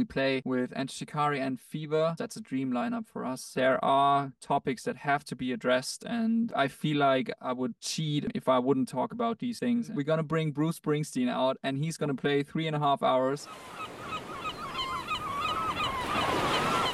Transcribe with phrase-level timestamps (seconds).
[0.00, 2.14] we play with Enter Shikari and Fever.
[2.16, 3.52] That's a dream lineup for us.
[3.54, 8.32] There are topics that have to be addressed, and I feel like I would cheat
[8.34, 9.90] if I wouldn't talk about these things.
[9.94, 13.46] We're gonna bring Bruce Springsteen out, and he's gonna play three and a half hours.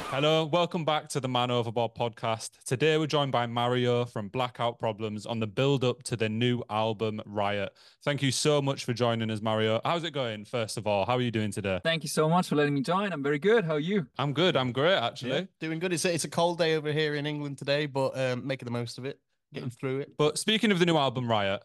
[0.09, 2.51] Hello, welcome back to the Man Overboard podcast.
[2.65, 6.63] Today we're joined by Mario from Blackout Problems on the build up to the new
[6.69, 7.73] album Riot.
[8.05, 9.81] Thank you so much for joining us, Mario.
[9.83, 11.05] How's it going, first of all?
[11.05, 11.81] How are you doing today?
[11.83, 13.11] Thank you so much for letting me join.
[13.11, 13.65] I'm very good.
[13.65, 14.07] How are you?
[14.17, 14.55] I'm good.
[14.55, 15.31] I'm great, actually.
[15.31, 15.91] Yeah, doing good.
[15.91, 18.71] It's a, it's a cold day over here in England today, but um, making the
[18.71, 19.19] most of it,
[19.53, 20.13] getting through it.
[20.17, 21.61] But speaking of the new album Riot,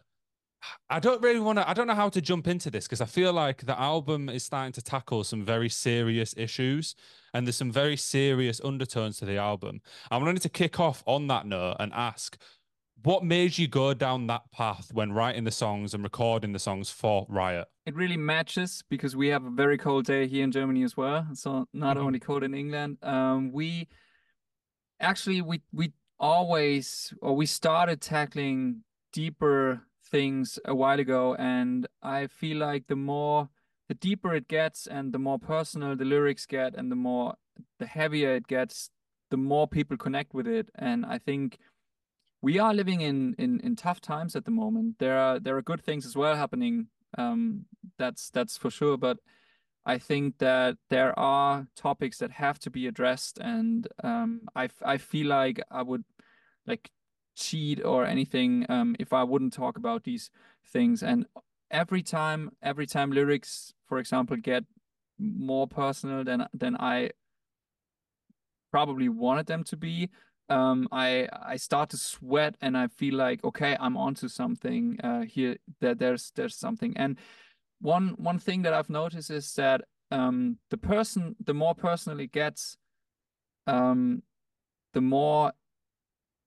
[0.89, 1.69] I don't really want to.
[1.69, 4.43] I don't know how to jump into this because I feel like the album is
[4.43, 6.95] starting to tackle some very serious issues,
[7.33, 9.81] and there's some very serious undertones to the album.
[10.11, 12.37] I'm wanted to kick off on that note and ask,
[13.03, 16.89] what made you go down that path when writing the songs and recording the songs
[16.89, 17.67] for Riot?
[17.85, 21.27] It really matches because we have a very cold day here in Germany as well.
[21.33, 22.05] So not mm-hmm.
[22.05, 22.97] only cold in England.
[23.03, 23.89] Um, we
[24.99, 29.81] actually we we always or we started tackling deeper
[30.13, 33.49] things a while ago, and I feel like the more
[33.89, 37.33] the deeper it gets and the more personal the lyrics get and the more
[37.79, 38.91] the heavier it gets,
[39.31, 40.69] the more people connect with it.
[40.75, 41.57] And I think
[42.43, 44.99] we are living in in, in tough times at the moment.
[44.99, 46.87] There are there are good things as well happening.
[47.17, 47.65] Um,
[47.97, 48.97] that's that's for sure.
[48.97, 49.17] But
[49.85, 54.97] I think that there are topics that have to be addressed, and um, I I
[54.97, 56.05] feel like I would
[56.67, 56.91] like
[57.35, 60.29] cheat or anything um, if I wouldn't talk about these
[60.65, 61.03] things.
[61.03, 61.25] And
[61.71, 64.63] every time, every time lyrics, for example, get
[65.19, 67.11] more personal than than I
[68.71, 70.09] probably wanted them to be,
[70.49, 75.21] um, I I start to sweat and I feel like okay, I'm onto something uh,
[75.21, 75.57] here.
[75.81, 76.95] That there's there's something.
[76.97, 77.17] And
[77.81, 82.31] one one thing that I've noticed is that um, the person, the more personal it
[82.31, 82.77] gets,
[83.67, 84.21] um,
[84.93, 85.53] the more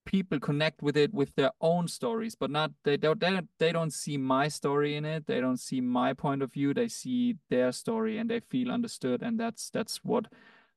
[0.07, 3.73] people connect with it with their own stories but not they don't they don't, they
[3.73, 5.27] don't see my story in it.
[5.27, 6.73] They don't see my point of view.
[6.73, 9.23] They see their story and they feel understood.
[9.23, 10.27] And that's that's what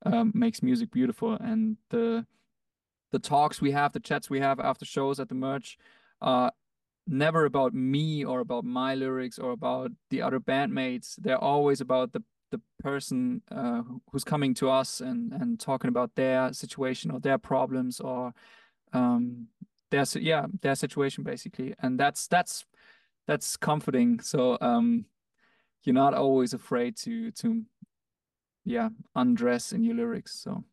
[0.05, 1.33] um, makes music beautiful.
[1.33, 2.25] And the
[3.11, 5.77] the talks we have the chats we have after shows at the merch
[6.21, 6.51] are
[7.07, 11.15] never about me or about my lyrics or about the other bandmates.
[11.17, 16.15] They're always about the the person uh, who's coming to us and and talking about
[16.15, 18.33] their situation or their problems or
[18.93, 19.47] um
[19.91, 21.73] their yeah their situation basically.
[21.79, 22.65] And that's that's
[23.27, 24.19] that's comforting.
[24.19, 25.05] So um
[25.83, 27.63] you're not always afraid to to
[28.65, 30.33] yeah undress in your lyrics.
[30.33, 30.63] So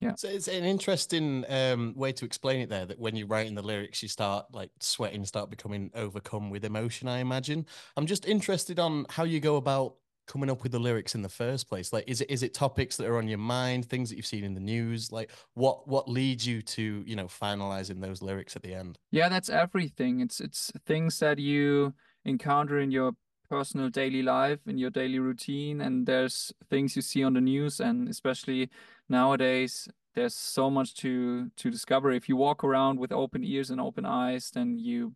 [0.00, 0.14] yeah.
[0.16, 3.62] So it's an interesting um way to explain it there that when you're writing the
[3.62, 7.66] lyrics you start like sweating start becoming overcome with emotion i imagine.
[7.96, 9.96] I'm just interested on how you go about
[10.30, 11.92] coming up with the lyrics in the first place?
[11.92, 14.44] Like, is it is it topics that are on your mind, things that you've seen
[14.44, 15.10] in the news?
[15.10, 18.98] Like, what what leads you to you know finalizing those lyrics at the end?
[19.10, 20.20] Yeah, that's everything.
[20.20, 23.12] It's it's things that you encounter in your
[23.48, 27.80] personal daily life, in your daily routine, and there's things you see on the news,
[27.80, 28.70] and especially
[29.08, 29.88] nowadays.
[30.14, 32.12] There's so much to to discover.
[32.12, 35.14] If you walk around with open ears and open eyes, then you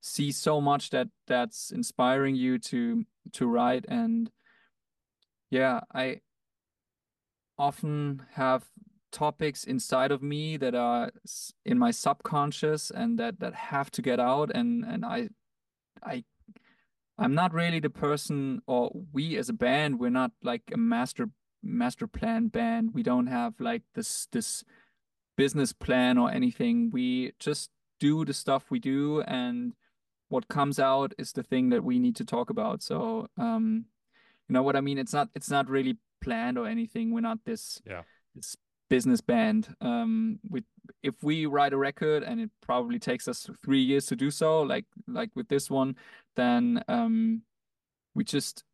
[0.00, 4.30] see so much that that's inspiring you to to write and
[5.50, 6.20] yeah, I
[7.58, 8.64] often have
[9.12, 11.10] topics inside of me that are
[11.64, 15.28] in my subconscious and that that have to get out and and I
[16.02, 16.24] I
[17.18, 21.28] I'm not really the person or we as a band we're not like a master
[21.62, 22.94] master plan band.
[22.94, 24.64] We don't have like this this
[25.36, 26.90] business plan or anything.
[26.90, 29.74] We just do the stuff we do and
[30.28, 32.82] what comes out is the thing that we need to talk about.
[32.82, 33.86] So um
[34.50, 34.98] you know what I mean?
[34.98, 37.12] It's not it's not really planned or anything.
[37.12, 38.02] We're not this yeah
[38.34, 38.56] this
[38.88, 39.76] business band.
[39.80, 40.64] Um, we
[41.04, 44.62] if we write a record and it probably takes us three years to do so,
[44.62, 45.94] like like with this one,
[46.34, 47.42] then um,
[48.16, 48.64] we just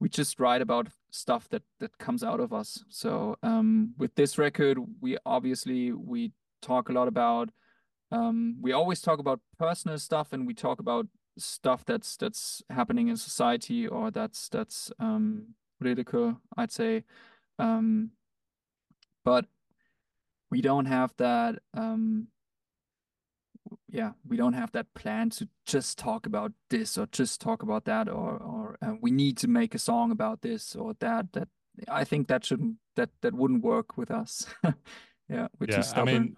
[0.00, 2.84] we just write about stuff that that comes out of us.
[2.90, 7.48] So um, with this record, we obviously we talk a lot about.
[8.12, 13.08] Um, we always talk about personal stuff and we talk about stuff that's that's happening
[13.08, 17.04] in society or that's that's um, political, I'd say.
[17.58, 18.10] Um,
[19.24, 19.46] but
[20.50, 21.56] we don't have that.
[21.74, 22.28] Um,
[23.88, 27.84] yeah, we don't have that plan to just talk about this or just talk about
[27.86, 31.32] that or or uh, we need to make a song about this or that.
[31.32, 31.48] That
[31.88, 34.46] I think that shouldn't that that wouldn't work with us.
[35.28, 36.08] yeah, which yeah, is stubborn.
[36.08, 36.36] I mean,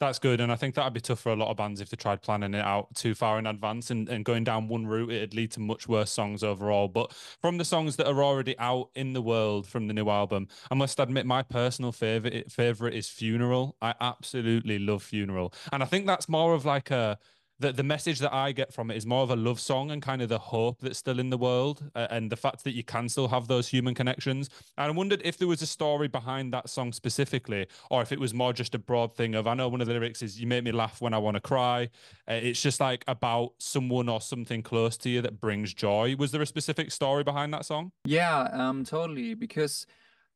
[0.00, 0.40] That's good.
[0.40, 2.54] And I think that'd be tough for a lot of bands if they tried planning
[2.54, 5.60] it out too far in advance and, and going down one route, it'd lead to
[5.60, 6.86] much worse songs overall.
[6.86, 10.46] But from the songs that are already out in the world from the new album,
[10.70, 13.76] I must admit my personal favorite favorite is Funeral.
[13.82, 15.52] I absolutely love Funeral.
[15.72, 17.18] And I think that's more of like a
[17.60, 20.00] the, the message that I get from it is more of a love song and
[20.00, 22.84] kind of the hope that's still in the world uh, and the fact that you
[22.84, 24.48] can still have those human connections.
[24.76, 28.20] And I wondered if there was a story behind that song specifically, or if it
[28.20, 30.46] was more just a broad thing of, I know one of the lyrics is, You
[30.46, 31.90] make me laugh when I want to cry.
[32.28, 36.14] Uh, it's just like about someone or something close to you that brings joy.
[36.16, 37.90] Was there a specific story behind that song?
[38.04, 39.34] Yeah, um, totally.
[39.34, 39.84] Because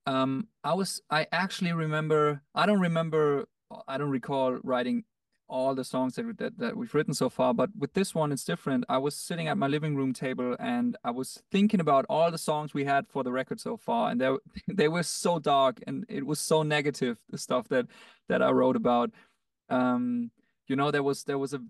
[0.07, 3.49] um, I was, I actually remember, I don't remember,
[3.87, 5.05] I don't recall writing
[5.53, 8.45] all the songs that, that, that we've written so far, but with this one, it's
[8.45, 8.85] different.
[8.89, 12.39] I was sitting at my living room table and I was thinking about all the
[12.39, 14.31] songs we had for the record so far, and they
[14.69, 17.87] they were so dark and it was so negative the stuff that
[18.29, 19.11] that I wrote about.
[19.69, 20.31] Um,
[20.69, 21.61] you know, there was there was a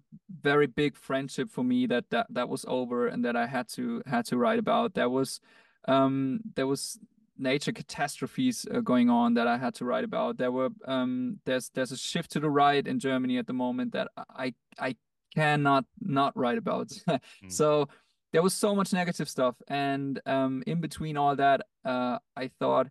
[0.41, 4.03] very big friendship for me that that that was over and that I had to
[4.07, 4.95] had to write about.
[4.95, 5.41] There was
[5.89, 6.99] um there was
[7.39, 10.39] nature catastrophes uh, going on that I had to write about.
[10.39, 13.93] There were um, there's there's a shift to the right in Germany at the moment
[13.93, 14.97] that I I
[15.35, 16.89] cannot not write about.
[17.09, 17.21] mm.
[17.49, 17.89] So
[18.33, 22.89] there was so much negative stuff, and um, in between all that, uh, I thought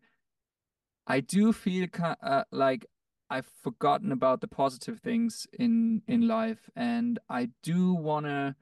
[1.07, 2.85] I do feel kind uh, like
[3.29, 8.55] I've forgotten about the positive things in in life, and I do want to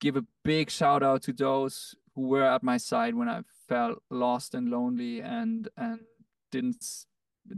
[0.00, 3.42] give a big shout out to those who were at my side when I
[3.72, 6.00] felt lost and lonely and and
[6.50, 6.84] didn't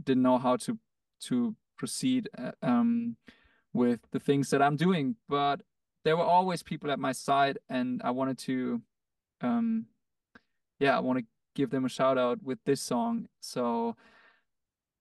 [0.07, 0.77] didn't know how to
[1.27, 3.17] to proceed uh, um,
[3.73, 5.15] with the things that I'm doing.
[5.27, 5.57] But
[6.05, 8.81] there were always people at my side, and I wanted to,
[9.41, 9.87] um,
[10.79, 11.25] yeah, I want to
[11.55, 13.27] give them a shout out with this song.
[13.41, 13.95] So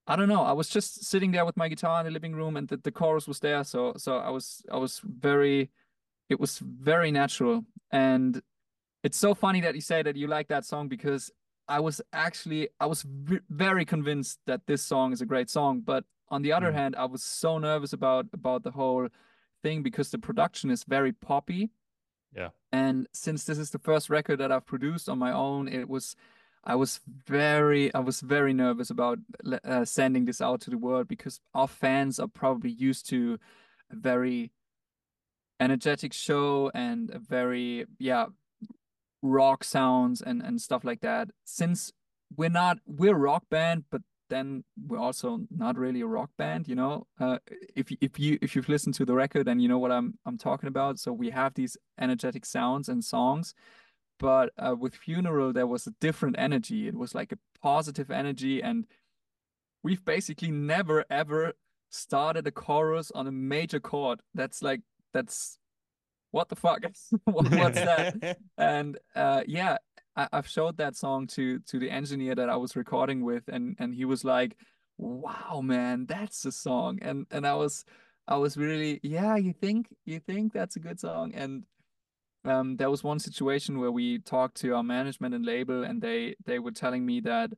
[0.06, 0.42] I don't know.
[0.42, 2.92] I was just sitting there with my guitar in the living room, and the, the
[2.92, 3.62] chorus was there.
[3.64, 5.70] So so I was I was very,
[6.28, 8.42] it was very natural, and
[9.04, 11.30] it's so funny that you say that you like that song because
[11.68, 13.04] I was actually I was
[13.48, 16.74] very convinced that this song is a great song, but on the other mm.
[16.74, 19.08] hand, I was so nervous about about the whole
[19.62, 21.70] thing because the production is very poppy.
[22.34, 22.48] Yeah.
[22.72, 26.16] And since this is the first record that I've produced on my own, it was
[26.64, 29.18] I was very I was very nervous about
[29.64, 33.38] uh, sending this out to the world because our fans are probably used to
[33.90, 34.50] a very
[35.60, 38.26] energetic show and a very yeah
[39.24, 41.30] rock sounds and and stuff like that.
[41.44, 41.92] Since
[42.36, 46.66] we're not we're a rock band but then we're also not really a rock band
[46.66, 47.06] you know?
[47.20, 47.38] Uh,
[47.74, 50.38] if if you if you've listened to the record and you know what i'm i'm
[50.38, 50.98] talking about.
[50.98, 53.54] So we have these energetic sounds and songs
[54.18, 56.86] but uh, with funeral there was a different energy.
[56.86, 58.86] It was like a positive energy and
[59.82, 61.54] we've basically never ever
[61.90, 64.20] started a chorus on a major chord.
[64.34, 64.80] That's like
[65.12, 65.58] that's
[66.34, 66.84] what the fuck?
[67.24, 68.38] What's that?
[68.58, 69.76] and uh, yeah,
[70.16, 73.76] I, have showed that song to to the engineer that I was recording with, and
[73.78, 74.56] and he was like,
[74.98, 77.84] "Wow, man, that's the song." And and I was
[78.26, 81.64] I was really, yeah, you think you think that's a good song, and
[82.44, 86.34] um, there was one situation where we talked to our management and label, and they
[86.44, 87.52] they were telling me that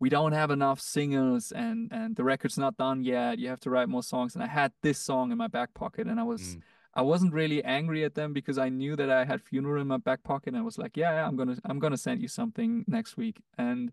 [0.00, 3.38] we don't have enough singles and and the record's not done yet.
[3.38, 4.34] You have to write more songs.
[4.34, 6.42] And I had this song in my back pocket, and I was.
[6.42, 6.62] Mm
[6.98, 9.98] I wasn't really angry at them because I knew that I had funeral in my
[9.98, 12.84] back pocket and I was like, yeah, yeah I'm gonna I'm gonna send you something
[12.88, 13.40] next week.
[13.56, 13.92] And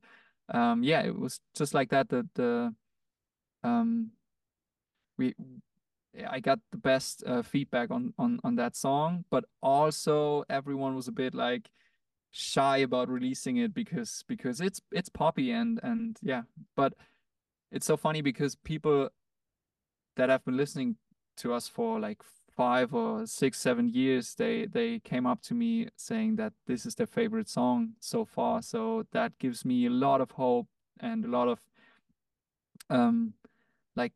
[0.50, 2.10] um, yeah, it was just like that.
[2.10, 2.74] that the
[3.64, 4.10] um,
[5.20, 5.36] we
[6.28, 11.08] I got the best uh, feedback on on on that song, but also everyone was
[11.08, 11.70] a bit like
[12.32, 16.42] shy about releasing it because because it's it's poppy and and yeah,
[16.76, 16.94] but
[17.72, 19.10] it's so funny because people
[20.16, 20.96] that have been listening
[21.38, 22.24] to us for like
[22.56, 26.96] five or six, seven years, they they came up to me saying that this is
[26.96, 28.62] their favorite song so far.
[28.62, 30.68] So that gives me a lot of hope
[31.00, 31.60] and a lot of
[32.90, 33.34] um
[33.96, 34.14] like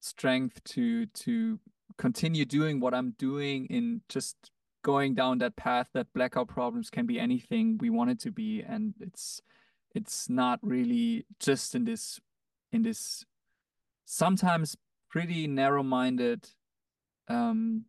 [0.00, 1.58] strength to to
[1.96, 4.50] continue doing what I'm doing in just
[4.82, 8.60] going down that path that blackout problems can be anything we want it to be
[8.60, 9.40] and it's
[9.94, 12.20] it's not really just in this
[12.70, 13.24] in this
[14.04, 14.76] sometimes
[15.08, 16.48] pretty narrow-minded
[17.28, 17.84] um,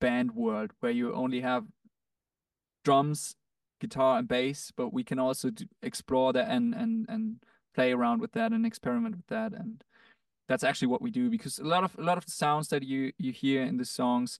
[0.00, 1.64] band world where you only have
[2.84, 3.36] drums,
[3.80, 7.36] guitar, and bass, but we can also do, explore that and and and
[7.74, 9.84] play around with that and experiment with that, and
[10.48, 12.82] that's actually what we do because a lot of a lot of the sounds that
[12.82, 14.38] you you hear in the songs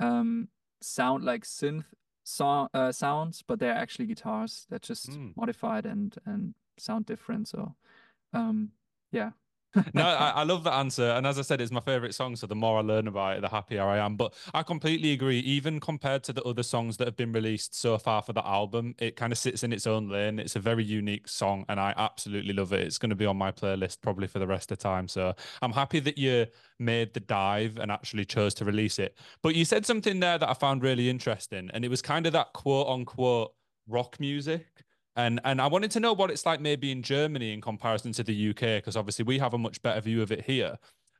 [0.00, 0.48] um,
[0.82, 1.84] sound like synth
[2.24, 5.36] song uh, sounds, but they're actually guitars that just mm.
[5.36, 7.48] modified and and sound different.
[7.48, 7.74] So
[8.32, 8.72] um,
[9.12, 9.30] yeah,
[9.94, 11.10] no, I, I, love that answer.
[11.10, 12.36] And as I said, it's my favorite song.
[12.36, 14.16] So the more I learn about it, the happier I am.
[14.16, 15.40] But I completely agree.
[15.40, 18.94] Even compared to the other songs that have been released so far for the album,
[18.98, 20.38] it kind of sits in its own lane.
[20.38, 22.80] It's a very unique song, and I absolutely love it.
[22.80, 25.08] It's going to be on my playlist probably for the rest of time.
[25.08, 26.46] So I'm happy that you
[26.78, 29.16] made the dive and actually chose to release it.
[29.42, 32.32] But you said something there that I found really interesting, and it was kind of
[32.32, 33.52] that quote unquote
[33.88, 34.66] rock music.
[35.16, 38.22] And and I wanted to know what it's like maybe in Germany in comparison to
[38.22, 40.78] the UK, because obviously we have a much better view of it here.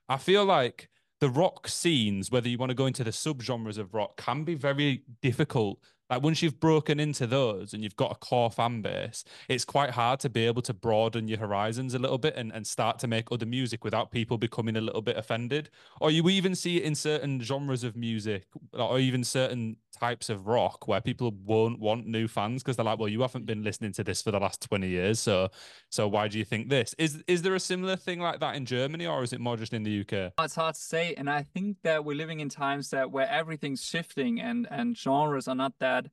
[0.08, 0.88] I feel like
[1.20, 4.54] the rock scenes, whether you want to go into the subgenres of rock, can be
[4.54, 9.24] very difficult like once you've broken into those and you've got a core fan base,
[9.48, 12.66] it's quite hard to be able to broaden your horizons a little bit and, and
[12.66, 15.70] start to make other music without people becoming a little bit offended.
[16.00, 20.46] Or you even see it in certain genres of music or even certain types of
[20.46, 23.92] rock where people won't want new fans because they're like, well, you haven't been listening
[23.92, 25.20] to this for the last 20 years.
[25.20, 25.48] So
[25.90, 26.94] so why do you think this?
[26.98, 29.72] Is is there a similar thing like that in Germany or is it more just
[29.72, 30.32] in the UK?
[30.38, 31.14] It's hard to say.
[31.14, 35.48] And I think that we're living in times that where everything's shifting and and genres
[35.48, 36.06] are not that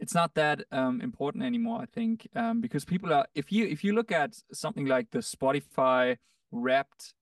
[0.00, 1.80] it's not that um, important anymore.
[1.80, 5.20] I think um, because people are if you if you look at something like the
[5.20, 6.16] Spotify
[6.50, 7.14] Wrapped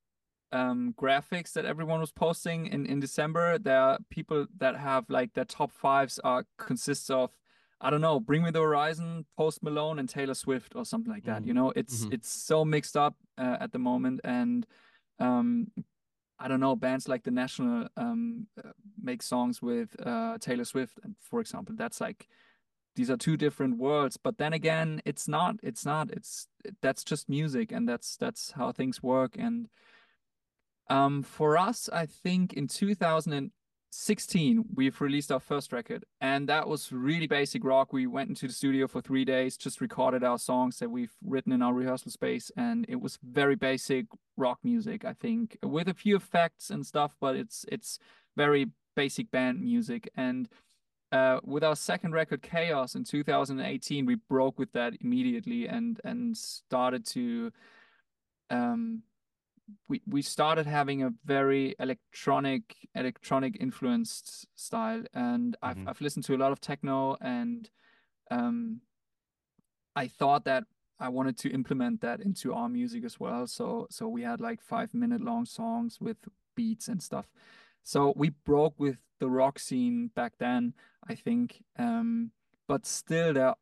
[0.52, 5.34] um, graphics that everyone was posting in in December, there are people that have like
[5.34, 7.30] their top fives are consists of
[7.80, 11.24] I don't know, Bring Me the Horizon, Post Malone, and Taylor Swift or something like
[11.24, 11.42] that.
[11.42, 11.46] Mm.
[11.46, 12.12] You know, it's mm-hmm.
[12.12, 14.64] it's so mixed up uh, at the moment, and
[15.18, 15.72] um,
[16.38, 18.70] I don't know, bands like the National um, uh,
[19.02, 22.28] make songs with uh, Taylor Swift, and for example, that's like
[22.94, 26.46] these are two different worlds but then again it's not it's not it's
[26.82, 29.68] that's just music and that's that's how things work and
[30.88, 36.92] um for us i think in 2016 we've released our first record and that was
[36.92, 37.92] really basic rock.
[37.92, 41.52] We went into the studio for three days just recorded our songs that we've written
[41.52, 45.94] in our rehearsal space and it was very basic rock music i think with a
[45.94, 47.98] few effects and stuff but it's it's
[48.36, 50.10] very basic band music.
[50.16, 50.48] And
[51.10, 56.36] uh, with our second record KAOS in 2018 we broke with that immediately and and
[56.36, 57.52] started to
[58.48, 59.02] um
[59.88, 65.80] we we started having a very electronic electronic influenced style and mm-hmm.
[65.82, 67.70] I've I've listened to a lot of techno and
[68.30, 68.80] um
[69.94, 70.64] I thought that
[70.98, 74.60] I wanted to implement that into our music as well so so we had like
[74.60, 76.16] 5 minute long songs with
[76.54, 77.26] beats and stuff
[77.82, 80.74] so we broke with the rock scene back then,
[81.08, 81.62] I think.
[81.78, 82.32] Um,
[82.68, 83.54] but still, there,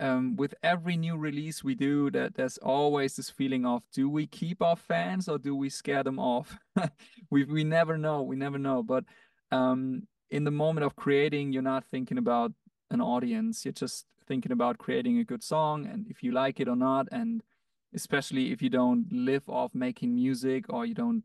[0.00, 4.26] um, with every new release we do, that there's always this feeling of do we
[4.26, 6.58] keep our fans or do we scare them off?
[7.30, 8.22] we we never know.
[8.22, 8.82] We never know.
[8.82, 9.04] But
[9.52, 12.52] um, in the moment of creating, you're not thinking about
[12.90, 13.64] an audience.
[13.64, 17.08] You're just thinking about creating a good song and if you like it or not.
[17.12, 17.42] And
[17.94, 21.24] especially if you don't live off making music or you don't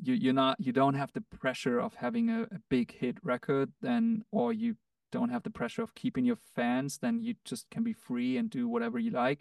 [0.00, 3.72] you you're not you don't have the pressure of having a, a big hit record
[3.82, 4.76] then or you
[5.10, 8.50] don't have the pressure of keeping your fans then you just can be free and
[8.50, 9.40] do whatever you like.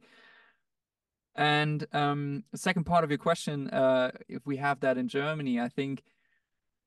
[1.36, 5.60] And um the second part of your question uh if we have that in germany
[5.60, 6.04] i think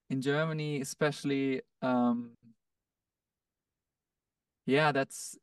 [0.08, 2.32] in germany especially um
[4.66, 5.38] yeah that's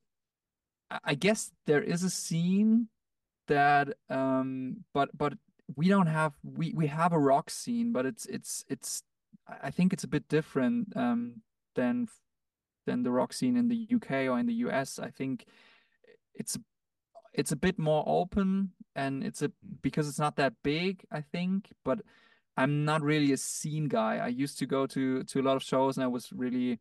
[1.06, 2.90] i guess there is a scene
[3.48, 5.34] that um but but
[5.76, 9.04] we don't have we we have a rock scene, but it's it's it's
[9.48, 11.42] I think it's a bit different um,
[11.76, 12.08] than
[12.88, 14.98] than the rock scene in the UK or in the US.
[14.98, 15.46] I think
[16.34, 16.58] it's
[17.34, 19.52] it's a bit more open and it's a
[19.82, 21.06] because it's not that big.
[21.12, 22.00] I think, but
[22.58, 24.18] I'm not really a scene guy.
[24.18, 26.80] I used to go to to a lot of shows and I was really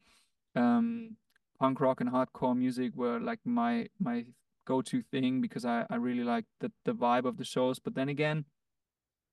[0.54, 1.16] um,
[1.60, 4.24] punk rock and hardcore music were like my my
[4.66, 7.78] go-to thing because I, I really like the, the vibe of the shows.
[7.78, 8.44] But then again,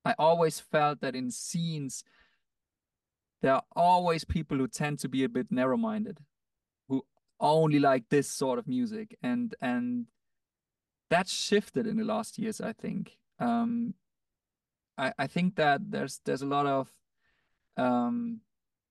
[0.05, 2.03] I always felt that in scenes,
[3.41, 6.19] there are always people who tend to be a bit narrow-minded,
[7.51, 10.05] only like this sort of music, and and
[11.09, 12.61] that shifted in the last years.
[12.61, 13.17] I think.
[13.39, 13.93] Um,
[14.97, 16.91] I I think that there's there's a lot of
[17.77, 18.41] um,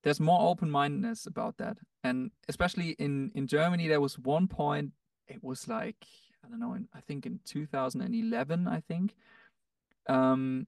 [0.02, 4.92] there's more open-mindedness about that, and especially in in Germany, there was one point.
[5.28, 6.04] It was like
[6.44, 6.74] I don't know.
[6.74, 9.14] In, I think in 2011, I think.
[10.08, 10.66] Um,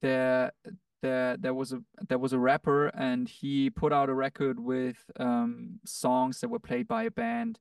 [0.00, 0.52] there
[1.02, 4.96] there there was a there was a rapper and he put out a record with
[5.18, 7.58] um, songs that were played by a band.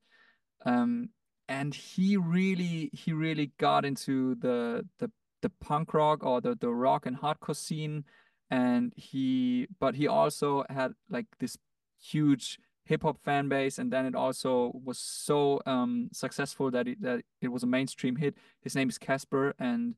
[0.66, 1.10] Um,
[1.48, 6.70] and he really he really got into the the the punk rock or the the
[6.70, 8.06] rock and hardcore scene.
[8.52, 11.58] And he but he also had like this
[12.02, 17.02] huge hip hop fan base and then it also was so um, successful that it
[17.02, 18.36] that it was a mainstream hit.
[18.62, 19.96] His name is Casper and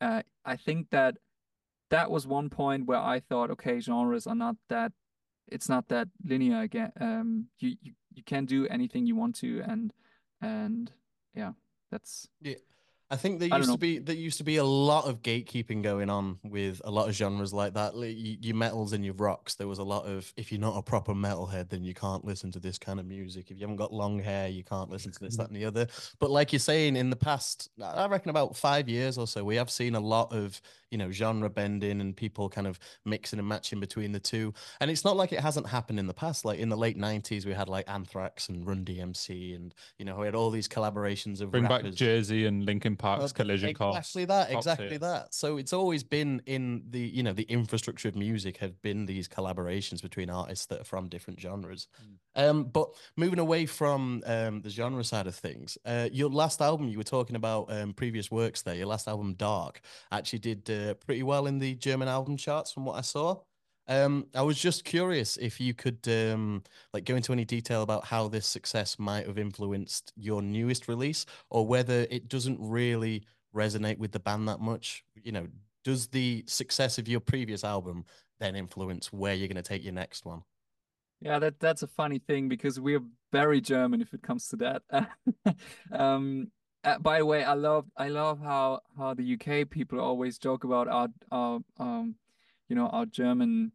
[0.00, 1.16] uh, I think that
[1.92, 4.92] that was one point where I thought, okay, genres are not that
[5.48, 6.90] it's not that linear again.
[6.98, 9.92] Um, you you you can do anything you want to, and
[10.40, 10.90] and
[11.34, 11.52] yeah,
[11.90, 12.54] that's yeah.
[13.12, 16.08] I think there used to be there used to be a lot of gatekeeping going
[16.08, 17.92] on with a lot of genres like that.
[17.94, 19.54] Your metals and your rocks.
[19.54, 22.50] There was a lot of if you're not a proper metalhead, then you can't listen
[22.52, 23.50] to this kind of music.
[23.50, 25.88] If you haven't got long hair, you can't listen to this, that, and the other.
[26.20, 29.56] But like you're saying, in the past, I reckon about five years or so, we
[29.56, 30.58] have seen a lot of
[30.90, 34.54] you know genre bending and people kind of mixing and matching between the two.
[34.80, 36.46] And it's not like it hasn't happened in the past.
[36.46, 40.16] Like in the late '90s, we had like Anthrax and Run DMC, and you know
[40.16, 41.90] we had all these collaborations of bring rappers.
[41.90, 43.98] back Jay-Z and Linkin Park's collision exactly.
[43.98, 44.52] Exactly that.
[44.52, 45.34] Exactly that.
[45.34, 49.28] So it's always been in the you know the infrastructure of music have been these
[49.28, 51.88] collaborations between artists that are from different genres.
[52.00, 52.50] Mm.
[52.50, 56.88] Um, but moving away from um, the genre side of things, uh, your last album
[56.88, 58.74] you were talking about um, previous works there.
[58.74, 59.80] Your last album, Dark,
[60.10, 63.40] actually did uh, pretty well in the German album charts from what I saw.
[63.88, 66.62] Um, I was just curious if you could um,
[66.92, 71.26] like go into any detail about how this success might have influenced your newest release,
[71.50, 73.24] or whether it doesn't really
[73.54, 75.04] resonate with the band that much.
[75.14, 75.48] You know,
[75.84, 78.04] does the success of your previous album
[78.38, 80.42] then influence where you're going to take your next one?
[81.20, 84.82] Yeah, that that's a funny thing because we're very German if it comes to that.
[85.92, 86.50] um,
[86.84, 90.64] uh, by the way, I love I love how how the UK people always joke
[90.64, 92.16] about our our um,
[92.72, 93.70] you know, our German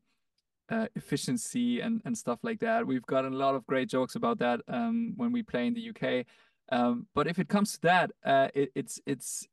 [0.70, 2.88] uh, efficiency and and stuff like that.
[2.88, 5.90] We've got a lot of great jokes about that um, when we play in the
[5.92, 6.26] UK.
[6.72, 9.48] Um, but if it comes to that, uh, it, it's it's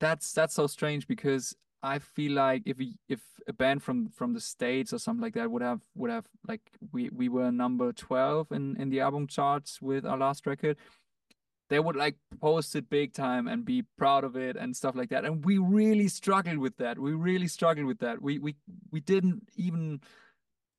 [0.00, 4.32] that's that's so strange because I feel like if we, if a band from from
[4.32, 7.92] the states or something like that would have would have like we we were number
[7.92, 10.78] 12 in in the album charts with our last record
[11.68, 15.10] they would like post it big time and be proud of it and stuff like
[15.10, 15.24] that.
[15.24, 16.98] And we really struggled with that.
[16.98, 18.22] We really struggled with that.
[18.22, 18.56] We we
[18.90, 20.00] we didn't even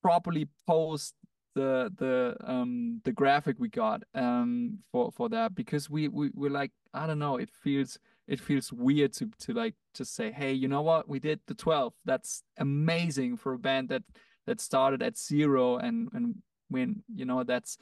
[0.02, 1.14] properly post
[1.56, 6.52] the the um the graphic we got um for for that because we we we're
[6.52, 7.38] like i don't know.
[7.38, 11.20] It feels it feels weird to to like just say, hey, you know what, we
[11.20, 11.94] did the 12.
[12.06, 14.04] That's amazing for a band that
[14.46, 16.36] that started at zero and and
[16.70, 17.78] when You know, that's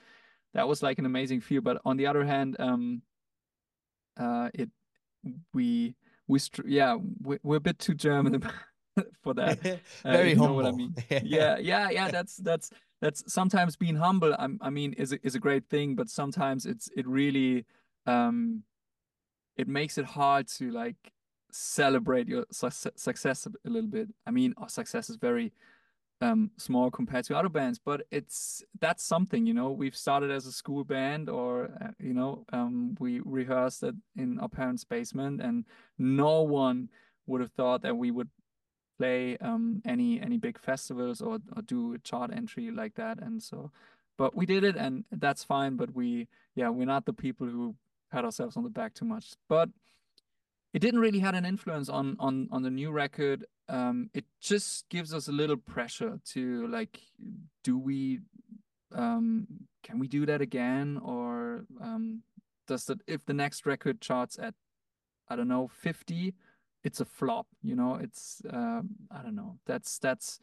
[0.55, 1.61] that was like an amazing feel.
[1.61, 3.01] But on the other hand, um,
[4.17, 4.69] uh, it
[5.53, 5.95] we
[6.27, 8.41] we yeah we, we're a bit too German
[9.21, 9.61] for that.
[10.03, 10.55] Very uh, humble.
[10.55, 10.95] what I mean?
[11.23, 12.09] yeah, yeah, yeah.
[12.09, 14.33] That's that's that's sometimes being humble.
[14.33, 17.65] I, I mean, is a, is a great thing, but sometimes it's it really
[18.07, 18.63] um
[19.57, 20.95] it makes it hard to like
[21.51, 24.07] celebrate your su success a little bit.
[24.25, 25.51] I mean, our success is very
[26.21, 29.71] um, small compared to other bands, but it's that's something, you know.
[29.71, 34.39] We've started as a school band, or uh, you know, um, we rehearsed it in
[34.39, 35.65] our parents' basement, and
[35.97, 36.89] no one
[37.27, 38.29] would have thought that we would
[38.97, 43.19] play um, any any big festivals or, or do a chart entry like that.
[43.21, 43.71] And so,
[44.17, 45.75] but we did it, and that's fine.
[45.75, 47.75] But we, yeah, we're not the people who
[48.11, 49.33] pat ourselves on the back too much.
[49.49, 49.69] But
[50.75, 53.45] it didn't really had an influence on on on the new record.
[53.69, 56.99] Um, it just gives us a little pressure to like,
[57.63, 58.19] do we,
[58.91, 59.47] um,
[59.83, 62.23] can we do that again, or um,
[62.67, 64.53] does that if the next record charts at,
[65.29, 66.33] I don't know, fifty,
[66.83, 67.47] it's a flop.
[67.63, 69.57] You know, it's um, I don't know.
[69.65, 70.41] That's that's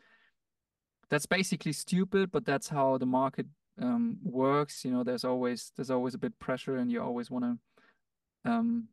[1.10, 3.46] that's basically stupid, but that's how the market
[3.82, 4.82] um, works.
[4.82, 8.88] You know, there's always there's always a bit pressure, and you always want to um,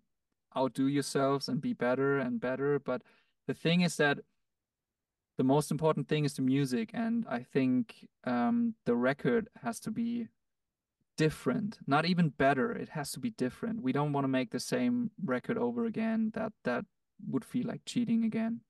[0.58, 2.80] outdo yourselves and be better and better.
[2.80, 3.02] But
[3.48, 4.20] the thing is that
[5.38, 9.92] the most important thing is the music, and I think um, the record has to
[9.92, 10.28] be
[11.18, 12.72] different, not even better.
[12.72, 13.82] It has to be different.
[13.82, 16.32] We don't want to make the same record over again.
[16.34, 16.86] That that
[17.30, 18.62] would feel like cheating again.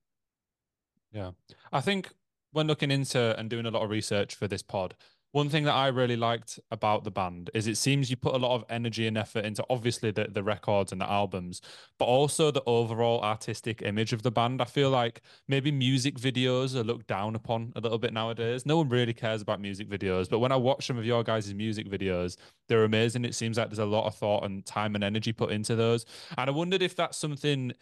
[1.12, 1.32] Yeah,
[1.72, 2.10] I think
[2.52, 4.94] when looking into and doing a lot of research for this pod,
[5.32, 8.38] one thing that I really liked about the band is it seems you put a
[8.38, 11.60] lot of energy and effort into obviously the, the records and the albums,
[11.98, 14.60] but also the overall artistic image of the band.
[14.60, 18.66] I feel like maybe music videos are looked down upon a little bit nowadays.
[18.66, 21.54] No one really cares about music videos, but when I watch some of your guys'
[21.54, 22.36] music videos,
[22.68, 23.24] they're amazing.
[23.24, 26.06] It seems like there's a lot of thought and time and energy put into those.
[26.38, 27.72] And I wondered if that's something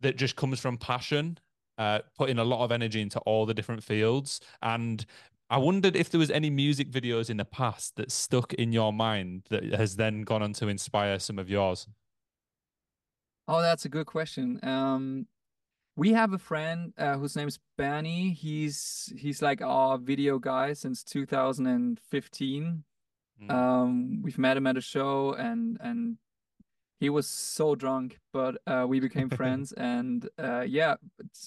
[0.00, 1.38] that just comes from passion
[1.78, 5.04] uh, putting a lot of energy into all the different fields and
[5.50, 8.92] I wondered if there was any music videos in the past that stuck in your
[8.92, 11.86] mind that has then gone on to inspire some of yours.
[13.46, 14.58] Oh, that's a good question.
[14.62, 15.26] Um,
[15.96, 18.30] we have a friend uh, whose name is Bernie.
[18.30, 22.84] He's he's like our video guy since 2015.
[23.42, 23.50] Mm.
[23.50, 26.16] Um, we've met him at a show, and and
[27.00, 30.94] he was so drunk, but uh, we became friends, and uh, yeah,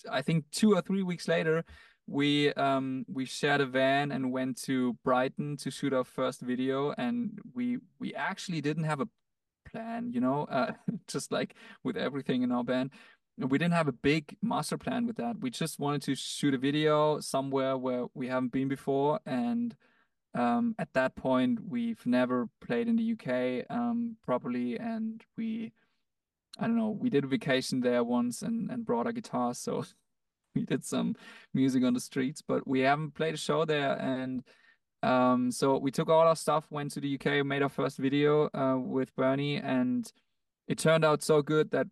[0.09, 1.65] I think two or three weeks later,
[2.07, 6.93] we um we shared a van and went to Brighton to shoot our first video,
[6.97, 9.09] and we we actually didn't have a
[9.69, 10.71] plan, you know, uh,
[11.07, 12.91] just like with everything in our band.
[13.37, 15.39] We didn't have a big master plan with that.
[15.39, 19.75] We just wanted to shoot a video somewhere where we haven't been before, and
[20.33, 25.73] um, at that point, we've never played in the UK um, properly, and we,
[26.57, 29.83] I don't know, we did a vacation there once and and brought our guitar, so
[30.61, 31.15] we did some
[31.53, 34.43] music on the streets, but we haven't played a show there, and
[35.03, 38.49] um, so we took all our stuff, went to the UK, made our first video
[38.53, 40.11] uh, with Bernie, and
[40.67, 41.87] it turned out so good that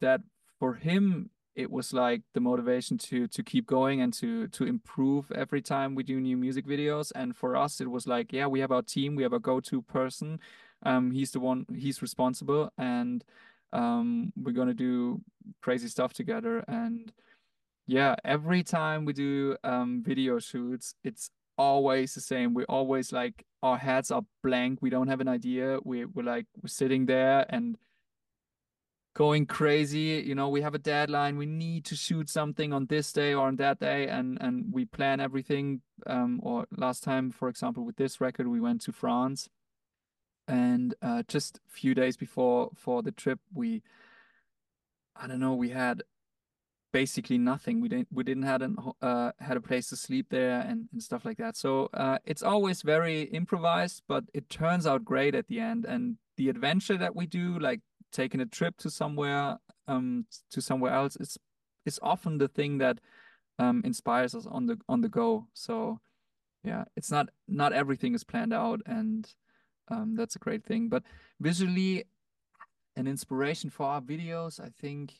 [0.00, 0.20] that
[0.58, 5.30] for him it was like the motivation to to keep going and to to improve
[5.32, 7.12] every time we do new music videos.
[7.14, 9.82] And for us it was like yeah we have our team we have a go-to
[9.82, 10.40] person.
[10.84, 13.24] Um he's the one he's responsible and
[13.72, 15.20] um we're gonna do
[15.60, 16.64] crazy stuff together.
[16.68, 17.12] And
[17.90, 22.54] yeah every time we do um video shoots it's always the same.
[22.54, 24.78] We're always like our heads are blank.
[24.80, 25.78] We don't have an idea.
[25.84, 27.76] We, we're like we're sitting there and
[29.14, 30.24] going crazy.
[30.26, 31.36] You know we have a deadline.
[31.36, 34.86] We need to shoot something on this day or on that day and and we
[34.86, 39.48] plan everything um or last time for example with this record we went to france.
[40.48, 43.82] And uh just a few days before for the trip we
[45.14, 46.02] i don't know we had
[46.92, 47.80] basically nothing.
[47.80, 51.02] We didn't we didn't had an uh had a place to sleep there and, and
[51.02, 51.56] stuff like that.
[51.56, 55.84] So uh it's always very improvised but it turns out great at the end.
[55.84, 57.80] And the adventure that we do like
[58.12, 61.38] taking a trip to somewhere um to somewhere else it's
[61.86, 62.98] it's often the thing that
[63.58, 65.46] um inspires us on the on the go.
[65.54, 66.00] So
[66.64, 69.32] yeah it's not not everything is planned out and
[69.88, 70.88] um that's a great thing.
[70.88, 71.04] But
[71.40, 72.04] visually
[72.96, 75.14] an inspiration for our videos i think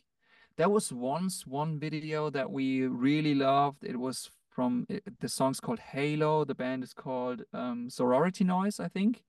[0.57, 5.61] there was once one video that we really loved it was from it, the song's
[5.61, 9.23] called halo the band is called um sorority noise i think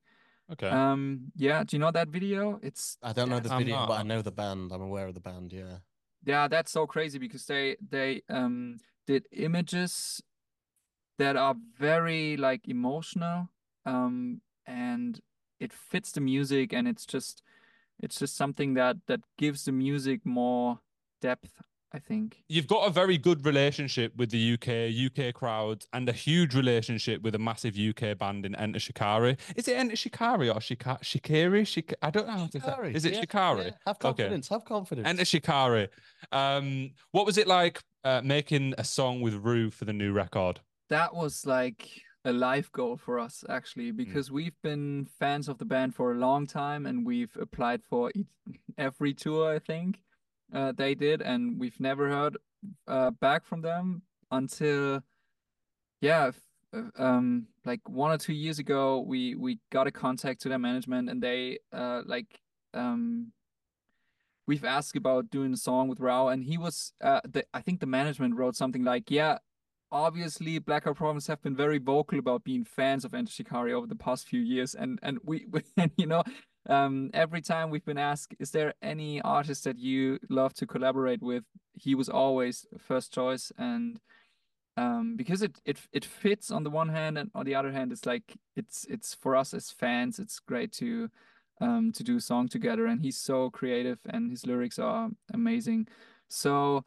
[0.50, 0.68] Okay.
[0.68, 2.58] um, yeah, do you know that video?
[2.62, 4.70] It's I don't know the I'm video, not- but I know the band.
[4.72, 5.50] I'm aware of the band.
[5.52, 5.78] Yeah.
[6.26, 10.20] yeah, that's so crazy because they they um did images
[11.18, 13.48] that are very like emotional
[13.86, 15.20] um and
[15.58, 17.42] it fits the music and it's just
[18.02, 20.80] it's just something that that gives the music more
[21.22, 21.62] depth,
[21.94, 22.42] I think.
[22.48, 24.68] You've got a very good relationship with the UK,
[25.08, 29.36] UK crowd, and a huge relationship with a massive UK band in Enter Shikari.
[29.56, 31.62] Is it Enter Shikari or Shika- Shikari?
[31.64, 32.66] Shik- I don't know how to say.
[32.66, 33.64] Shikari, Is it yeah, Shikari?
[33.66, 33.70] yeah.
[33.86, 34.08] Have Okay.
[34.08, 34.48] confidence.
[34.48, 35.08] Have confidence.
[35.08, 35.88] Enter Shikari.
[36.32, 40.60] Um, what was it like uh, making a song with Rou for the new record?
[40.88, 41.88] That was like
[42.24, 46.14] a life goal for us actually because we've been fans of the band for a
[46.16, 48.26] long time and we've applied for each,
[48.78, 50.00] every tour I think
[50.52, 52.36] uh, they did and we've never heard
[52.86, 55.02] uh, back from them until
[56.00, 56.30] yeah
[56.74, 60.58] uh, um like one or two years ago we we got a contact to their
[60.58, 62.40] management and they uh like
[62.74, 63.32] um
[64.46, 67.80] we've asked about doing a song with Rou and he was uh the, I think
[67.80, 69.38] the management wrote something like yeah
[69.90, 73.94] obviously Blackout Problems have been very vocal about being fans of Enter Shikari over the
[73.94, 76.24] past few years and and we, we and you know
[76.68, 81.22] um every time we've been asked is there any artist that you love to collaborate
[81.22, 81.44] with?
[81.74, 83.52] he was always first choice.
[83.58, 84.00] And
[84.76, 87.92] um because it it it fits on the one hand and on the other hand
[87.92, 91.10] it's like it's it's for us as fans it's great to
[91.60, 92.86] um to do a song together.
[92.86, 95.88] And he's so creative and his lyrics are amazing.
[96.28, 96.84] So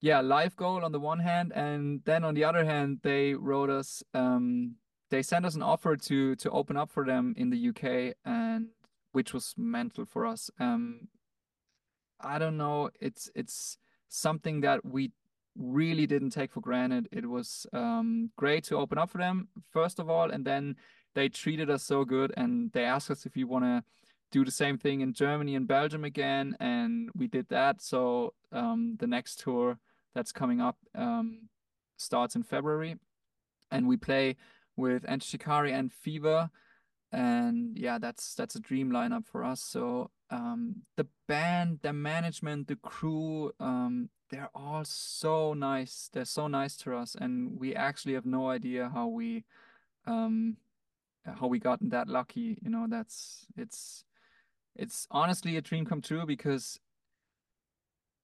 [0.00, 3.70] yeah life goal on the one hand and then on the other hand they wrote
[3.70, 4.76] us um
[5.10, 8.68] they sent us an offer to to open up for them in the UK and
[9.14, 10.50] which was mental for us.
[10.58, 11.08] Um
[12.20, 12.90] I don't know.
[13.00, 15.12] It's it's something that we
[15.56, 17.08] really didn't take for granted.
[17.12, 20.76] It was um great to open up for them first of all and then
[21.14, 23.84] they treated us so good and they asked us if we want to
[24.32, 27.80] do the same thing in Germany and Belgium again and we did that.
[27.80, 29.78] So um the next tour
[30.12, 31.48] that's coming up um
[31.96, 32.96] starts in February
[33.70, 34.36] and we play
[34.76, 36.50] with Enter Shikari and Fever
[37.14, 39.62] and yeah that's that's a dream lineup for us.
[39.62, 46.10] So um the band the management the crew um they're all so nice.
[46.12, 47.14] They're so nice to us.
[47.14, 49.44] And we actually have no idea how we
[50.06, 50.56] um
[51.24, 52.58] how we gotten that lucky.
[52.60, 54.04] You know that's it's
[54.74, 56.80] it's honestly a dream come true because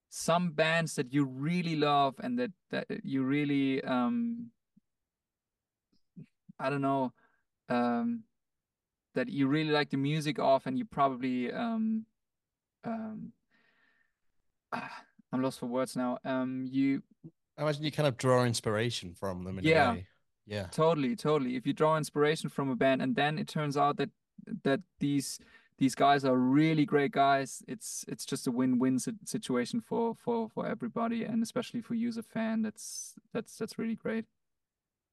[0.08, 4.50] some bands that you really love and that that you really um
[6.58, 7.12] I don't know
[7.68, 8.24] um
[9.14, 12.06] that you really like the music of and you probably um
[12.84, 13.32] um
[14.72, 16.18] ah, I'm lost for words now.
[16.24, 17.02] Um, you
[17.58, 19.90] I imagine you kind of draw inspiration from them in Yeah.
[19.90, 20.06] a way.
[20.46, 20.66] Yeah.
[20.72, 21.56] Totally, totally.
[21.56, 24.10] If you draw inspiration from a band and then it turns out that
[24.64, 25.38] that these
[25.78, 30.66] these guys are really great guys, it's it's just a win-win situation for for for
[30.66, 32.62] everybody and especially for you as a fan.
[32.62, 34.24] That's that's that's really great.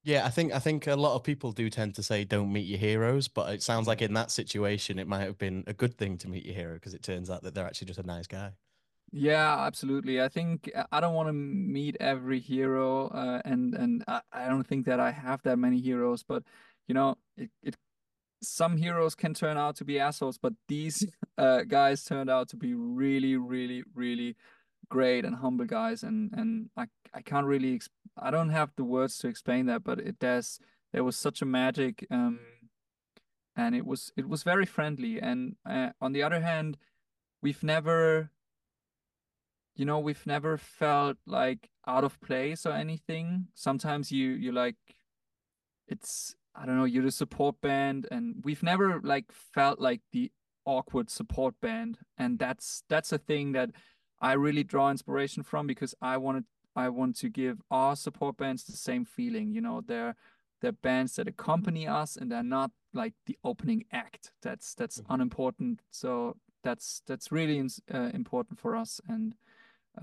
[0.08, 2.66] Yeah, I think I think a lot of people do tend to say don't meet
[2.66, 5.98] your heroes, but it sounds like in that situation it might have been a good
[5.98, 8.26] thing to meet your hero because it turns out that they're actually just a nice
[8.26, 8.52] guy.
[9.12, 10.18] Yeah, absolutely.
[10.22, 14.48] I think uh, I don't want to meet every hero, uh, and and I, I
[14.48, 16.22] don't think that I have that many heroes.
[16.22, 16.42] But
[16.86, 17.76] you know, it, it
[18.42, 22.56] some heroes can turn out to be assholes, but these uh, guys turned out to
[22.56, 24.36] be really, really, really
[24.88, 26.02] great and humble guys.
[26.02, 27.72] And and I I can't really
[28.20, 30.60] I don't have the words to explain that, but it does.
[30.92, 32.40] There was such a magic, um,
[33.56, 35.20] and it was it was very friendly.
[35.20, 36.76] And uh, on the other hand,
[37.42, 38.30] we've never
[39.78, 43.46] you know, we've never felt like out of place or anything.
[43.54, 44.76] Sometimes you you like
[45.86, 50.32] it's I don't know, you're the support band and we've never like felt like the
[50.66, 51.98] awkward support band.
[52.18, 53.70] And that's that's a thing that
[54.20, 56.44] I really draw inspiration from because I wanted
[56.78, 59.52] I want to give our support bands the same feeling.
[59.52, 60.14] You know, they're
[60.60, 64.32] they're bands that accompany us and they're not like the opening act.
[64.42, 65.14] That's that's Mhm.
[65.14, 65.82] unimportant.
[65.90, 67.58] So that's that's really
[67.94, 69.34] uh, important for us and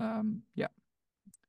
[0.00, 0.68] um yeah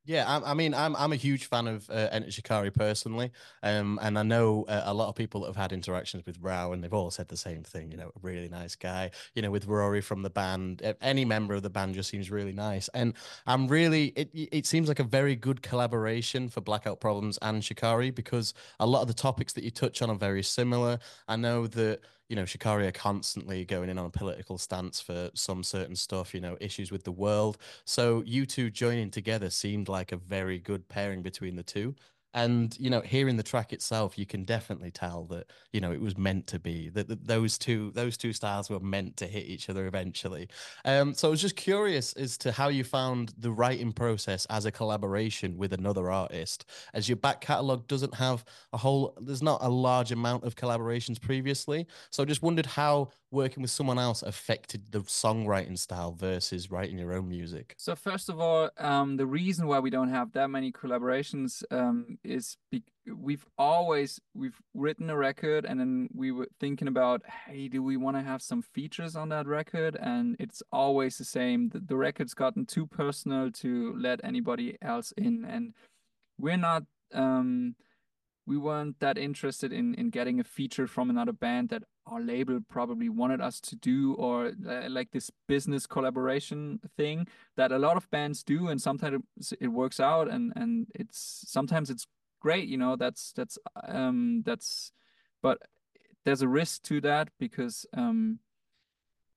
[0.07, 3.29] Yeah, I, I mean, I'm I'm a huge fan of uh, Enter Shikari personally,
[3.61, 6.71] um, and I know uh, a lot of people that have had interactions with Rou,
[6.71, 7.91] and they've all said the same thing.
[7.91, 9.11] You know, a really nice guy.
[9.35, 12.53] You know, with Rory from the band, any member of the band just seems really
[12.53, 13.15] nice, and
[13.47, 14.29] I'm really it.
[14.33, 19.01] It seems like a very good collaboration for Blackout Problems and Shikari because a lot
[19.01, 20.99] of the topics that you touch on are very similar.
[21.27, 25.29] I know that you know Shikari are constantly going in on a political stance for
[25.33, 26.33] some certain stuff.
[26.33, 27.57] You know, issues with the world.
[27.85, 31.95] So you two joining together seemed like a very good pairing between the two.
[32.37, 35.99] And you know, hearing the track itself, you can definitely tell that you know it
[35.99, 39.47] was meant to be that, that those two those two styles were meant to hit
[39.47, 40.47] each other eventually.
[40.85, 44.65] Um, so I was just curious as to how you found the writing process as
[44.65, 49.59] a collaboration with another artist, as your back catalogue doesn't have a whole, there's not
[49.63, 51.87] a large amount of collaborations previously.
[52.11, 56.97] So I just wondered how working with someone else affected the songwriting style versus writing
[56.97, 57.75] your own music.
[57.77, 62.17] So first of all, um, the reason why we don't have that many collaborations um,
[62.27, 62.83] is be-
[63.15, 67.97] we've always we've written a record and then we were thinking about, hey, do we
[67.97, 69.97] want to have some features on that record?
[69.99, 71.69] And it's always the same.
[71.69, 75.73] The, the record's gotten too personal to let anybody else in, and
[76.37, 76.83] we're not.
[77.13, 77.75] Um,
[78.45, 82.59] we weren't that interested in in getting a feature from another band that our label
[82.69, 87.97] probably wanted us to do or uh, like this business collaboration thing that a lot
[87.97, 89.21] of bands do and sometimes
[89.59, 92.07] it works out and and it's sometimes it's
[92.47, 93.57] great you know that's that's
[93.99, 94.93] um that's
[95.41, 95.57] but
[96.23, 98.39] there's a risk to that because um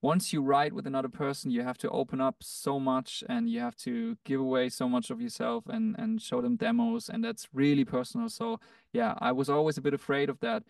[0.02, 3.58] once you write with another person you have to open up so much and you
[3.66, 7.48] have to give away so much of yourself and and show them demos and that's
[7.52, 8.46] really personal so
[8.92, 10.62] yeah i was always a bit afraid of that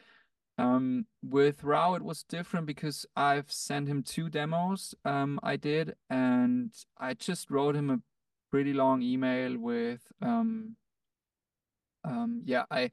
[0.59, 4.95] um, with Rou, it was different because I've sent him two demos.
[5.07, 8.01] Um, I did, and I just wrote him a
[8.51, 10.77] pretty long email with, um,
[12.05, 12.91] um, yeah, I,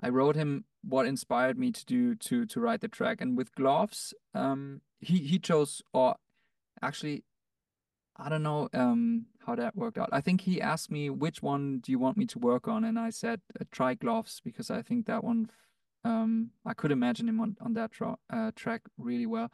[0.00, 3.20] I wrote him what inspired me to do to to write the track.
[3.20, 6.16] And with Gloves, um, he he chose, or
[6.82, 7.24] actually,
[8.16, 10.10] I don't know, um, how that worked out.
[10.12, 12.98] I think he asked me which one do you want me to work on, and
[12.98, 15.50] I said uh, try Gloves because I think that one
[16.04, 19.50] um, I could imagine him on on that tra- uh, track really well.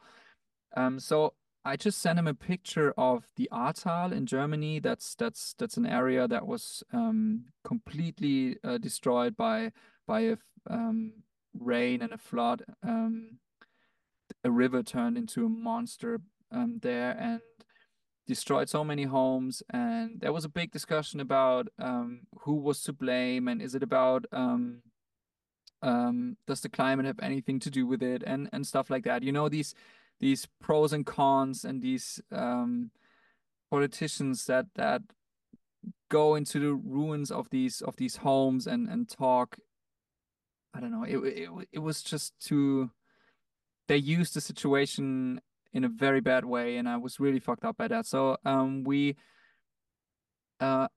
[0.75, 1.33] Um, so
[1.65, 4.79] I just sent him a picture of the Ahrtal in Germany.
[4.79, 9.71] That's that's that's an area that was um, completely uh, destroyed by
[10.05, 10.37] by a
[10.69, 11.13] um,
[11.57, 12.63] rain and a flood.
[12.83, 13.39] Um,
[14.43, 16.19] a river turned into a monster
[16.51, 17.41] um, there and
[18.27, 19.63] destroyed so many homes.
[19.69, 23.83] And there was a big discussion about um, who was to blame and is it
[23.83, 24.81] about um,
[25.81, 29.31] does the climate have anything to do with it and and stuff like that you
[29.31, 29.75] know these
[30.23, 32.91] these pros and cons and these um,
[33.69, 35.01] politicians that that
[36.09, 39.57] go into the ruins of these of these homes and and talk.
[40.73, 41.03] I don't know.
[41.03, 42.89] It it, it was just too
[43.89, 45.41] they used the situation
[45.73, 48.05] in a very bad way and i was really fucked up by that.
[48.05, 49.17] So um we
[50.61, 50.87] uh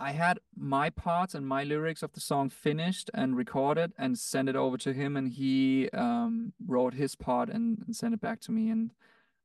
[0.00, 4.48] I had my parts and my lyrics of the song finished and recorded and sent
[4.48, 8.40] it over to him, and he um, wrote his part and, and sent it back
[8.42, 8.70] to me.
[8.70, 8.92] And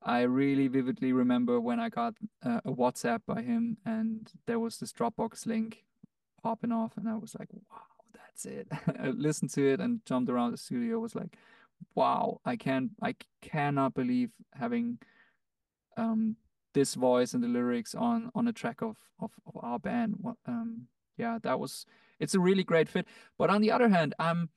[0.04, 4.78] I really vividly remember when I got uh, a WhatsApp by him and there was
[4.78, 5.86] this Dropbox link
[6.44, 7.82] popping off, and I was like, wow,
[8.13, 8.68] that's it.
[9.00, 11.00] I listened to it and jumped around the studio.
[11.00, 11.36] Was like,
[11.96, 15.00] wow, I can't, I cannot believe having
[15.96, 16.36] um
[16.74, 20.24] this voice and the lyrics on on a track of of, of our band.
[20.46, 21.86] Um, yeah, that was
[22.20, 23.08] it's a really great fit.
[23.38, 24.50] But on the other hand, I'm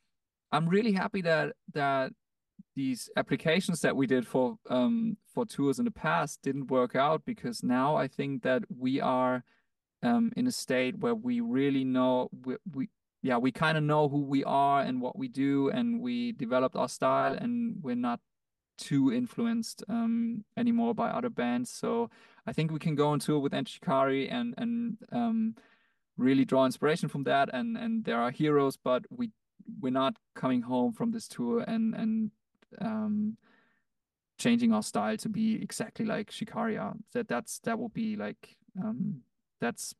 [0.53, 2.13] I'm really happy that that
[2.75, 7.25] these applications that we did for um for tours in the past didn't work out
[7.25, 9.45] because now I think that we are
[10.03, 12.89] um in a state where we really know we, we
[13.23, 16.77] yeah we kind of know who we are and what we do and we developed
[16.77, 18.21] our style and we're not
[18.77, 21.71] too influenced um, anymore by other bands.
[21.71, 22.11] So
[22.47, 25.55] I think we can go on tour with Enter Shikari and and um,
[26.17, 27.51] really draw inspiration from that.
[27.53, 29.31] And and there are heroes, but we
[29.81, 32.31] we're not coming home from this tour and and
[32.81, 33.37] um,
[34.39, 36.79] changing our style to be exactly like Shikari.
[37.12, 39.23] That that's that will be like um,
[39.61, 39.95] that's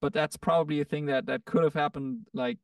[0.00, 2.58] but that's probably a thing that that could have happened like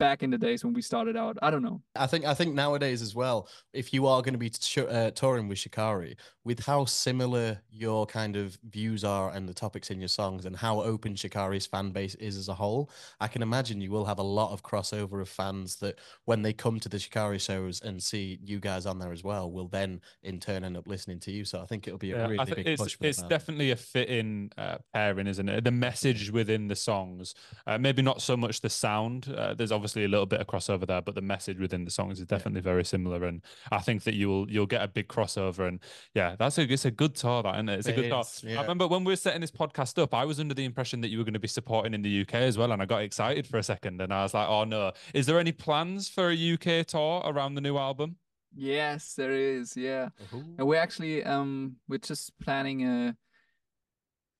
[0.00, 1.36] back in the days when we started out.
[1.42, 1.80] I don't know.
[1.94, 4.50] I think I think nowadays as well, if you are going to be
[4.88, 9.90] uh, touring with Shikari, with how similar your kind of views are and the topics
[9.90, 13.42] in your songs, and how open Shikari's fan base is as a whole, I can
[13.42, 16.88] imagine you will have a lot of crossover of fans that when they come to
[16.88, 20.64] the Shikari shows and see you guys on there as well, will then in turn
[20.64, 21.44] end up listening to you.
[21.44, 22.96] So I think it'll be a yeah, really big it's, push.
[23.02, 25.62] it's definitely a fitting uh, pairing, isn't it?
[25.62, 27.34] The message within the songs,
[27.66, 29.32] uh, maybe not so much the sound.
[29.36, 31.90] Uh, there's obviously obviously a little bit of crossover there, but the message within the
[31.90, 32.72] songs is definitely yeah.
[32.72, 33.24] very similar.
[33.24, 35.66] And I think that you'll you'll get a big crossover.
[35.66, 35.80] And
[36.14, 37.78] yeah, that's a it's a good tour, that, isn't it?
[37.80, 38.22] It's a good tour.
[38.44, 38.58] Yeah.
[38.58, 41.08] I remember when we were setting this podcast up, I was under the impression that
[41.08, 43.46] you were going to be supporting in the UK as well, and I got excited
[43.46, 46.52] for a second, and I was like, oh no, is there any plans for a
[46.54, 48.16] UK tour around the new album?
[48.54, 49.76] Yes, there is.
[49.76, 53.16] Yeah, and we're actually um we're just planning a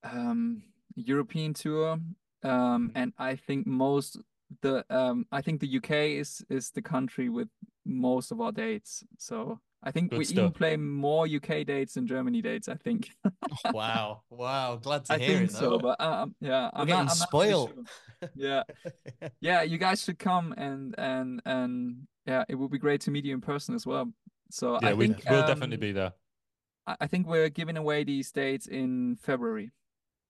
[0.05, 0.63] um
[0.95, 2.89] European tour um mm-hmm.
[2.95, 4.19] and I think most
[4.63, 7.49] the um I think the UK is is the country with
[7.85, 9.05] most of our dates.
[9.19, 10.39] So I think Good we stuff.
[10.39, 12.69] even play more UK dates than Germany dates.
[12.69, 13.11] I think.
[13.73, 14.23] wow!
[14.29, 14.77] Wow!
[14.77, 15.55] Glad to I hear think it.
[15.55, 17.73] so, but um, yeah, We're I'm getting not, I'm spoiled.
[18.21, 18.31] Sure.
[18.35, 18.63] yeah,
[19.41, 19.63] yeah.
[19.63, 23.33] You guys should come and and and yeah, it would be great to meet you
[23.33, 24.13] in person as well.
[24.51, 26.13] So yeah, I we, think we'll um, definitely be there.
[26.87, 29.71] I think we're giving away these dates in February.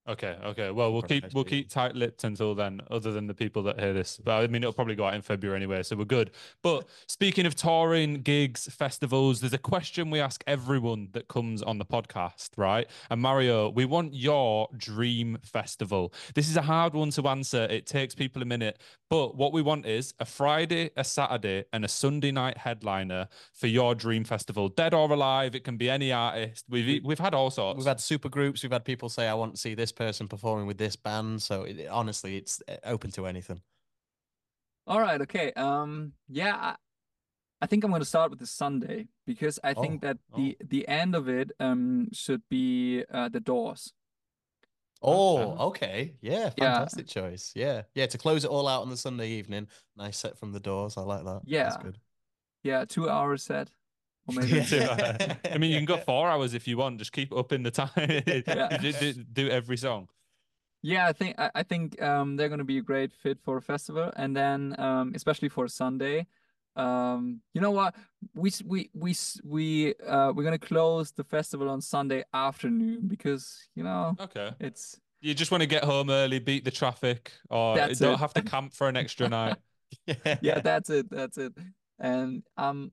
[0.08, 0.70] Okay, okay.
[0.70, 3.92] Well, we'll keep we'll keep tight lipped until then, other than the people that hear
[3.92, 4.18] this.
[4.22, 6.30] But I mean, it'll probably go out in February anyway, so we're good.
[6.62, 11.76] But speaking of touring, gigs, festivals, there's a question we ask everyone that comes on
[11.76, 12.88] the podcast, right?
[13.10, 16.14] And Mario, we want your dream festival.
[16.34, 17.64] This is a hard one to answer.
[17.64, 21.84] It takes people a minute, but what we want is a Friday, a Saturday, and
[21.84, 25.54] a Sunday night headliner for your dream festival, dead or alive.
[25.54, 26.64] It can be any artist.
[26.70, 27.76] We've we've had all sorts.
[27.76, 28.62] We've had super groups.
[28.62, 31.42] We've had people say, "I want to see this." This person performing with this band.
[31.42, 33.60] So it, honestly, it's eh, open to anything.
[34.86, 35.20] All right.
[35.20, 35.52] Okay.
[35.52, 36.12] Um.
[36.28, 36.56] Yeah.
[36.56, 36.76] I,
[37.62, 40.56] I think I'm going to start with the Sunday because I oh, think that the
[40.60, 40.66] oh.
[40.68, 43.92] the end of it um should be uh, the Doors.
[45.02, 46.12] Oh, okay.
[46.20, 47.22] Yeah, fantastic yeah.
[47.22, 47.52] choice.
[47.54, 47.82] Yeah.
[47.94, 49.66] Yeah, to close it all out on the Sunday evening.
[49.96, 50.98] Nice set from the doors.
[50.98, 51.40] I like that.
[51.46, 51.62] Yeah.
[51.64, 51.98] That's good.
[52.62, 53.70] Yeah, two hour set.
[54.30, 56.98] Or maybe I mean, you can go four hours if you want.
[56.98, 57.90] Just keep up in the time.
[57.96, 58.78] yeah.
[58.78, 60.08] do, do, do, every song.
[60.82, 63.56] Yeah, I think I, I think um, they're going to be a great fit for
[63.56, 66.26] a festival, and then um, especially for Sunday.
[66.76, 67.94] Um, you know what?
[68.34, 69.14] We we we
[69.44, 74.16] we uh, we're gonna close the festival on Sunday afternoon because you know.
[74.18, 74.52] Okay.
[74.60, 74.98] It's.
[75.22, 78.18] You just want to get home early, beat the traffic, or don't it.
[78.18, 79.58] have to camp for an extra night.
[80.06, 80.38] yeah.
[80.40, 81.10] yeah, that's it.
[81.10, 81.52] That's it.
[81.98, 82.90] And um,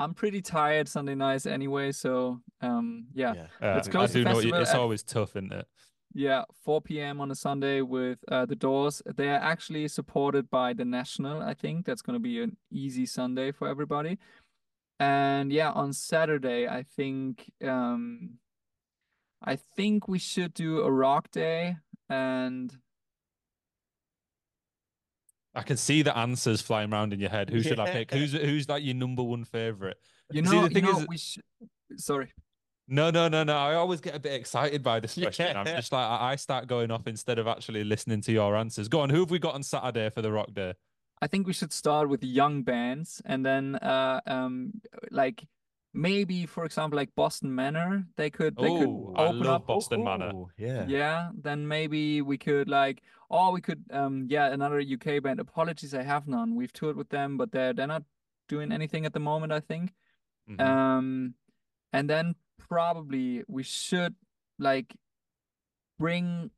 [0.00, 3.34] I'm pretty tired Sunday nights anyway, so um, yeah.
[3.34, 3.74] yeah.
[3.74, 5.66] Let's close I do know it's at, always tough, isn't it?
[6.14, 7.20] Yeah, 4 p.m.
[7.20, 9.02] on a Sunday with uh, the Doors.
[9.14, 11.42] They are actually supported by the National.
[11.42, 14.18] I think that's going to be an easy Sunday for everybody.
[14.98, 18.38] And yeah, on Saturday, I think um,
[19.44, 21.76] I think we should do a rock day
[22.08, 22.74] and
[25.54, 27.50] I can see the answers flying around in your head.
[27.50, 28.12] Who should I pick?
[28.12, 29.96] Who's who's like your number one favorite?
[30.30, 31.38] You know, see, the thing you know, is, we sh-
[31.96, 32.32] sorry.
[32.86, 33.56] No, no, no, no.
[33.56, 35.46] I always get a bit excited by this question.
[35.46, 35.60] Yeah.
[35.60, 38.88] I'm just like I start going off instead of actually listening to your answers.
[38.88, 40.74] Go on, who have we got on Saturday for the rock day?
[41.22, 44.72] I think we should start with young bands and then uh um
[45.10, 45.44] like
[45.92, 49.66] maybe for example like Boston Manor they could they could open I love up.
[49.66, 50.32] Boston Manor.
[50.56, 50.84] Yeah.
[50.86, 55.40] Yeah then maybe we could like or we could um yeah another UK band.
[55.40, 56.54] Apologies I have none.
[56.54, 58.04] We've toured with them but they're they're not
[58.48, 59.92] doing anything at the moment I think.
[60.48, 60.60] Mm-hmm.
[60.60, 61.34] um
[61.92, 62.34] and then
[62.68, 64.14] probably we should
[64.58, 64.94] like
[65.98, 66.50] bring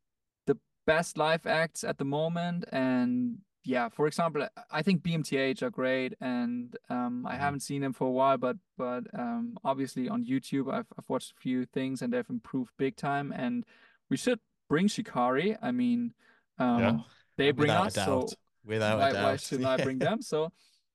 [0.47, 5.71] the best live acts at the moment and yeah for example i think bmth are
[5.71, 7.39] great and um, i Mhm.
[7.39, 11.33] haven't seen them for a while but but um, obviously on youtube I've, I've watched
[11.33, 13.65] a few things and they've improved big time and
[14.11, 16.13] we should bring shikari i mean
[16.59, 16.99] um, Yeah.
[17.37, 18.29] they bring Without us so.
[18.65, 19.25] Without why, a doubt.
[19.25, 20.23] why shouldn't I bring them?
[20.23, 20.53] So,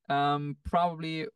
[0.07, 1.28] um, probably,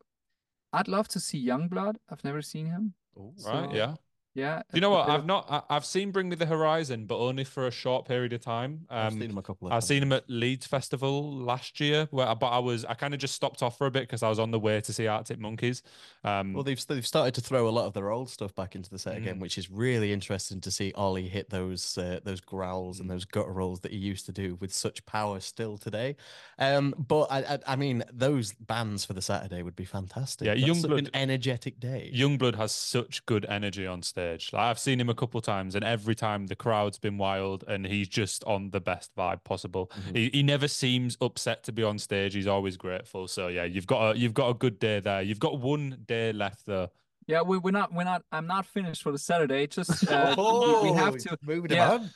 [0.72, 1.96] I'd love to see Yungblud.
[2.08, 2.94] I've never seen him.
[3.18, 3.34] Ooh.
[3.44, 3.70] Right?
[3.74, 3.96] Yeah.
[4.34, 4.58] Yeah.
[4.60, 5.10] Do you know what?
[5.10, 5.46] I've not.
[5.50, 8.86] I, I've seen Bring Me the Horizon, but only for a short period of time.
[8.88, 9.88] I've Um, seen him a couple of I've times.
[9.88, 13.34] seen him at Leeds Festival last year, where but I was I kind of just
[13.34, 15.82] stopped off for a bit because I was on the way to see Arctic Monkeys.
[16.24, 18.88] Um, Well, they've they've started to throw a lot of their old stuff back into
[18.88, 19.40] the set again, Mhm.
[19.40, 23.12] which is really interesting to see Oli hit those uh, those growls and Mm.
[23.12, 26.16] those gutturals that he used to do with such power still today.
[26.58, 30.46] Um, but I, I I mean, those bands for the Saturday would be fantastic.
[30.46, 32.10] Yeah, That's such an energetic day.
[32.14, 34.21] Yungblud has such good energy on stage.
[34.52, 37.86] Like, I've seen him a couple times, and every time the crowd's been wild, and
[37.86, 39.90] he's just on the best vibe possible.
[40.08, 40.16] Mhm.
[40.16, 42.34] He, he never seems upset to be on stage.
[42.34, 43.28] He's always grateful.
[43.28, 45.22] So yeah, you've got a you've got a good day there.
[45.22, 46.90] You've got one day left though.
[47.28, 49.68] Yeah, we, we're not, we're not, I'm not finished for the Saturday.
[49.68, 51.94] Just, uh, we, we have Oh, to, moving yeah.
[51.98, 52.10] him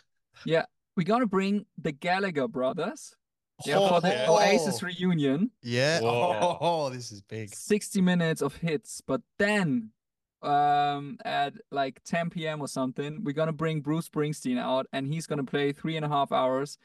[0.47, 0.65] on.
[0.97, 3.15] we're gonna bring the Gallagher brothers.
[3.65, 5.51] Yeah, Oh, for the Oasis reunion.
[5.63, 6.01] Yeah.
[6.01, 6.59] Whoa.
[6.61, 7.55] Oh, this is big.
[7.55, 9.93] 60 minutes of hits, but then
[10.47, 12.61] um at like 10 p.m.
[12.61, 16.09] or something, we're gonna bring Bruce Springsteen out and he's gonna play three and a
[16.09, 16.79] half hours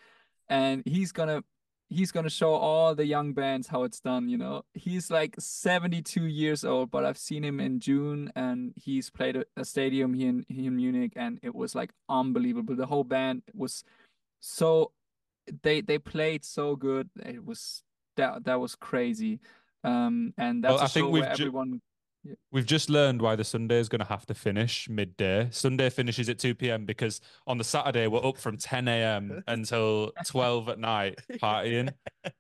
[0.49, 1.43] and he's gonna
[1.89, 4.63] he's gonna show all the young bands how it's done, you know.
[4.73, 9.45] He's like 72 years old, but I've seen him in June and he's played a,
[9.57, 12.75] a stadium here in, here in Munich and it was like unbelievable.
[12.75, 13.83] The whole band was
[14.39, 14.91] so
[15.63, 17.09] they they played so good.
[17.25, 17.83] It was
[18.17, 19.39] that that was crazy.
[19.83, 21.35] Um and that's Well, I think we've where
[22.23, 25.47] everyone We've just learned why the Sunday is going to have to finish midday.
[25.51, 26.85] Sunday finishes at 2 p.m.
[26.85, 29.43] because on the Saturday we're up from 10 a.m.
[29.47, 31.93] until 12 at night partying.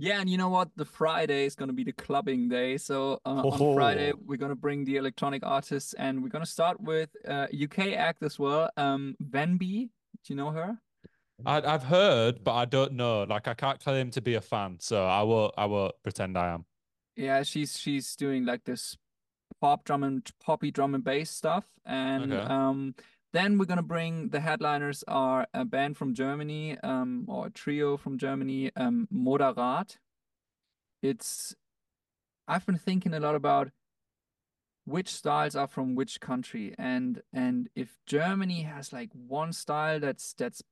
[0.00, 0.68] Yeah, and you know what?
[0.76, 2.78] The Friday is going to be the clubbing day.
[2.78, 6.48] So uh, on Friday, we're going to bring the electronic artists, and we're going to
[6.48, 8.70] start with uh, UK act as well.
[8.76, 10.78] Um, Venbee, do you know her?
[11.44, 13.24] I, I've heard, but I don't know.
[13.24, 15.52] Like I can't claim to be a fan, so I won't.
[15.58, 16.64] I won't pretend I am.
[17.18, 18.96] Yeah, she's she's doing like this
[19.60, 22.44] pop drum and poppy drum and bass stuff, and Okay.
[22.44, 22.94] um,
[23.32, 27.96] then we're gonna bring the headliners are a band from Germany, um, or a trio
[27.96, 29.98] from Germany, um, Moderat.
[31.02, 31.56] It's
[32.46, 33.72] I've been thinking a lot about
[34.84, 40.34] which styles are from which country, and and if Germany has like one style that's
[40.34, 40.62] that's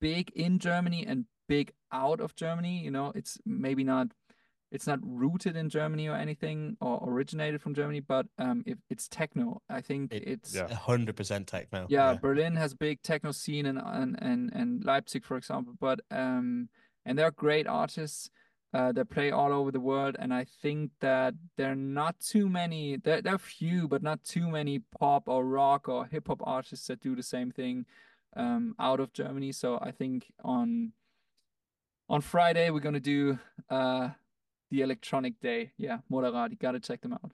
[0.00, 4.12] big in Germany and big out of Germany, you know, it's maybe not
[4.70, 9.08] it's not rooted in Germany or anything or originated from Germany, but um, if it's
[9.08, 10.66] techno, I think It- it's Yeah.
[10.70, 11.86] A hundred percent techno.
[11.88, 15.74] yeah, Berlin has a big techno scene and and and and Leipzig, for example.
[15.80, 16.68] But um,
[17.04, 18.30] and they're great artists.
[18.72, 22.48] Uh, that play all over the world, and I think that there are not too
[22.48, 22.96] many.
[22.98, 26.86] There, there are few, but not too many pop or rock or hip hop artists
[26.86, 27.84] that do the same thing
[28.36, 29.50] um, out of Germany.
[29.50, 30.92] So I think on
[32.08, 33.40] on Friday we're gonna do
[33.70, 34.10] uh,
[34.70, 35.72] the electronic day.
[35.76, 36.34] Yeah, Moderat.
[36.34, 37.32] Oh, you gotta check them out.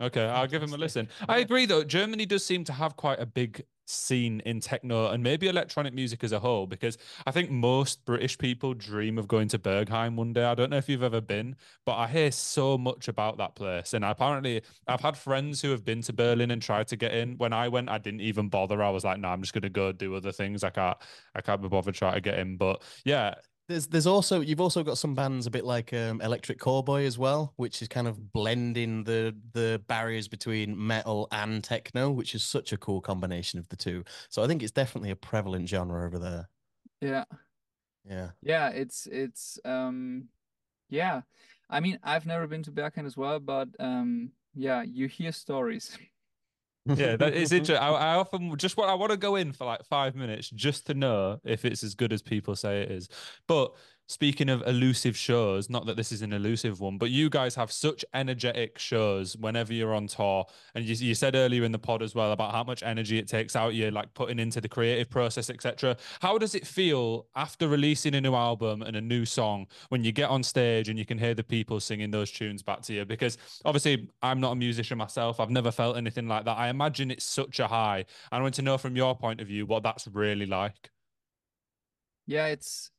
[0.00, 1.08] Okay, I'll give him a listen.
[1.28, 1.84] I agree, though.
[1.84, 6.22] Germany does seem to have quite a big scene in techno and maybe electronic music
[6.24, 6.96] as a whole, because
[7.26, 10.44] I think most British people dream of going to Berghain one day.
[10.44, 13.92] I don't know if you've ever been, but I hear so much about that place.
[13.92, 17.36] And apparently, I've had friends who have been to Berlin and tried to get in.
[17.36, 18.82] When I went, I didn't even bother.
[18.82, 20.64] I was like, no, I'm just going to go do other things.
[20.64, 20.96] I can't,
[21.34, 22.56] I can't be bothered trying to get in.
[22.56, 23.34] But yeah,
[23.70, 27.16] There's there's also you've also got some bands a bit like um, Electric Callboy as
[27.18, 32.42] well, which is kind of blending the the barriers between metal and techno, which is
[32.42, 34.02] such a cool combination of the two.
[34.28, 36.48] So I think it's definitely a prevalent genre over there.
[37.00, 37.24] Yeah.
[38.04, 38.30] Yeah.
[38.42, 40.30] Yeah, it's it's um
[40.88, 41.20] yeah.
[41.70, 45.96] I mean, I've never been to Berghain as well, but um yeah, you hear stories.
[46.86, 47.76] yeah, that is interesting.
[47.76, 50.86] I, I often just want I want to go in for like five minutes just
[50.86, 53.08] to know if it's as good as people say it is.
[53.46, 53.74] But
[54.10, 57.70] speaking of elusive shows, not that this is an elusive one, but you guys have
[57.70, 60.44] such energetic shows whenever you're on tour.
[60.74, 63.28] And you, you said earlier in the pod as well about how much energy it
[63.28, 65.96] takes out you, like putting into the creative process, etc.
[66.20, 70.10] How does it feel after releasing a new album and a new song when you
[70.10, 73.04] get on stage and you can hear the people singing those tunes back to you?
[73.04, 75.38] Because obviously, I'm not a musician myself.
[75.38, 76.58] I've never felt anything like that.
[76.58, 78.06] I imagine it's such a high.
[78.32, 80.90] I want to know from your point of view what that's really like.
[82.26, 82.90] Yeah, it's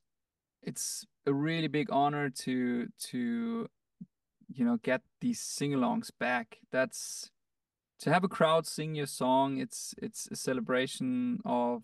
[0.63, 3.67] it's a really big honor to to
[4.53, 6.59] you know get these sing-alongs back.
[6.71, 7.31] That's
[8.01, 11.83] to have a crowd sing your song it's it's a celebration of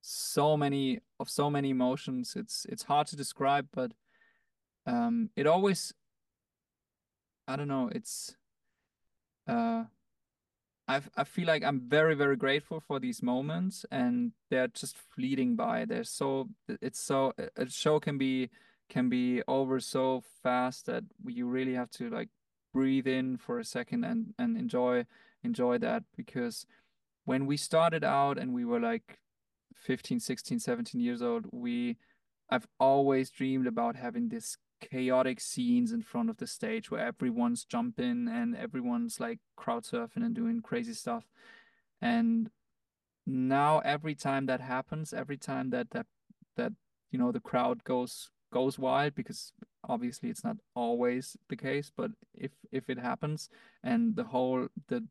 [0.00, 3.92] so many of so many emotions it's it's hard to describe but
[4.86, 5.94] um it always
[7.46, 8.36] i don't know it's
[9.46, 9.84] uh
[10.88, 15.54] I I feel like I'm very very grateful for these moments and they're just fleeting
[15.54, 15.84] by.
[15.84, 18.50] They're so it's so a show can be
[18.88, 22.30] can be over so fast that you really have to like
[22.72, 25.04] breathe in for a second and and enjoy
[25.44, 26.04] enjoy that.
[26.16, 26.66] Because
[27.24, 29.18] when we started out and we were like
[29.74, 31.96] 15 16 17 years old we
[32.50, 37.64] i've always dreamed about having this chaotic scenes in front of the stage where everyone's
[37.64, 41.24] jumping and everyone's like crowd surfing and doing crazy stuff.
[42.00, 42.50] And
[43.28, 46.06] now every time that happens every time that that
[46.56, 46.72] that
[47.10, 49.52] you know the crowd goes goes wild because
[49.86, 53.50] obviously it's not always the case but if if it happens
[53.84, 55.04] and the whole the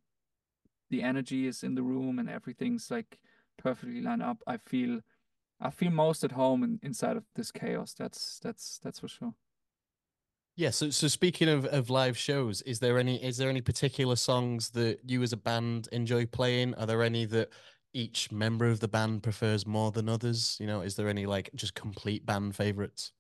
[0.90, 3.20] the energy is in the room and everything's like
[3.58, 5.00] perfectly lined up i feel
[5.62, 7.94] i feel most at home in, inside of this chaos.
[7.94, 9.34] That's that's that's for sure
[10.58, 14.16] yeah so so speaking of, of live shows is there any is there any particular
[14.16, 16.74] songs that you as a band enjoy playing?
[16.76, 17.50] Are there any that
[17.94, 20.58] each member of the band prefers more than others?
[20.60, 23.14] You know is there any like just complete band favorites?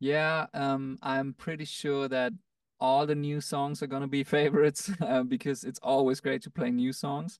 [0.00, 2.32] Yeah, um, I'm pretty sure that
[2.80, 6.70] all the new songs are gonna be favorites uh, because it's always great to play
[6.70, 7.38] new songs.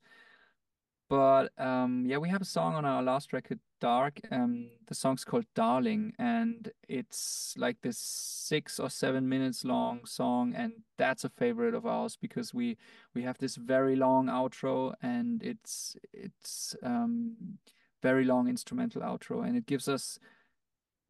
[1.09, 4.21] But um, yeah, we have a song on our last record, Dark.
[4.31, 10.55] Um, the song's called Darling, and it's like this six or seven minutes long song,
[10.55, 12.77] and that's a favorite of ours because we
[13.15, 17.59] we have this very long outro, and it's it's um
[18.03, 20.19] very long instrumental outro, and it gives us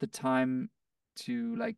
[0.01, 0.71] the time
[1.17, 1.77] to like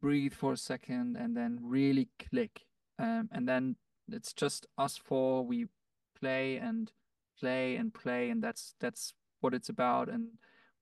[0.00, 2.66] breathe for a second and then really click.
[2.98, 3.76] Um, and then
[4.10, 5.44] it's just us four.
[5.44, 5.66] We
[6.20, 6.92] play and
[7.40, 9.14] play and play, and that's that's
[9.44, 10.08] what it's about.
[10.08, 10.30] And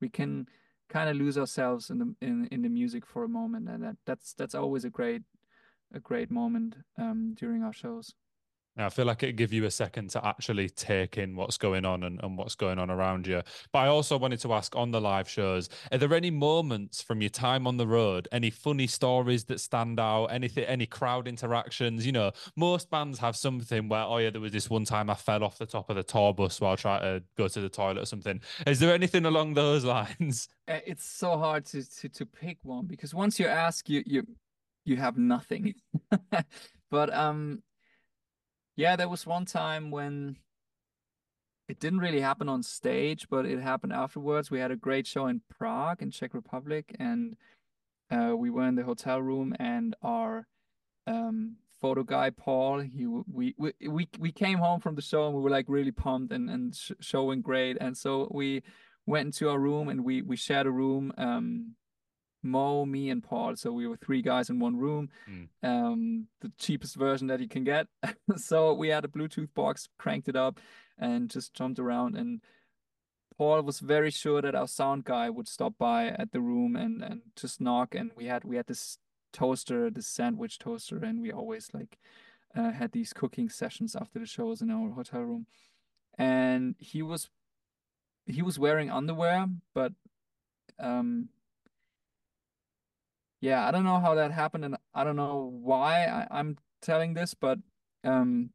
[0.00, 0.46] we can
[0.88, 3.96] kind of lose ourselves in the in in the music for a moment, and that
[4.06, 5.22] that's that's always a great
[5.92, 8.14] a great moment um, during our shows.
[8.78, 12.04] I feel like it give you a second to actually take in what's going on
[12.04, 13.42] and, and what's going on around you.
[13.70, 17.20] But I also wanted to ask on the live shows, are there any moments from
[17.20, 22.06] your time on the road, any funny stories that stand out, anything, any crowd interactions?
[22.06, 25.14] You know, most bands have something where, oh yeah, there was this one time I
[25.14, 28.02] fell off the top of the tour bus while trying to go to the toilet
[28.02, 28.40] or something.
[28.66, 30.48] Is there anything along those lines?
[30.66, 34.26] Uh, it's so hard to to, to pick one because once you ask, you you
[34.84, 35.74] you have nothing.
[36.90, 37.62] but um
[38.76, 40.36] yeah, there was one time when
[41.68, 44.50] it didn't really happen on stage, but it happened afterwards.
[44.50, 47.36] We had a great show in Prague in Czech Republic, and
[48.10, 50.46] uh, we were in the hotel room, and our
[51.06, 55.34] um, photo guy Paul, he we we we we came home from the show and
[55.34, 58.62] we were like really pumped and and sh- showing great, and so we
[59.06, 61.74] went into our room and we we shared a room um
[62.42, 63.56] Mo, me, and Paul.
[63.56, 65.48] So we were three guys in one room, mm.
[65.62, 67.86] um, the cheapest version that you can get.
[68.36, 70.60] so we had a Bluetooth box, cranked it up,
[70.98, 72.16] and just jumped around.
[72.16, 72.40] And
[73.36, 77.02] Paul was very sure that our sound guy would stop by at the room and
[77.02, 77.94] and just knock.
[77.94, 78.98] And we had we had this
[79.32, 81.98] toaster, this sandwich toaster, and we always like
[82.54, 85.46] uh, had these cooking sessions after the shows in our hotel room.
[86.18, 87.30] And he was
[88.26, 89.92] he was wearing underwear, but
[90.78, 91.28] um
[93.42, 97.12] yeah, I don't know how that happened, and I don't know why I, am telling
[97.12, 97.58] this, but
[98.04, 98.50] um,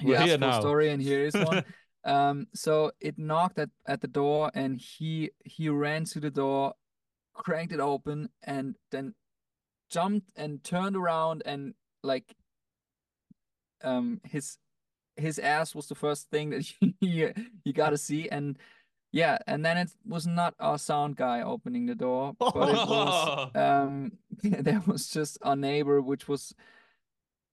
[0.00, 0.58] he asked for now.
[0.58, 1.64] a story, and here is one.
[2.04, 6.74] um, so it knocked at, at the door, and he he ran to the door,
[7.34, 9.12] cranked it open, and then
[9.90, 11.74] jumped and turned around, and
[12.04, 12.32] like
[13.82, 14.56] um his
[15.16, 17.34] his ass was the first thing that you
[17.64, 18.56] you got to see, and
[19.10, 23.50] yeah, and then it was not our sound guy opening the door, but it was
[23.54, 26.54] um there was just our neighbor, which was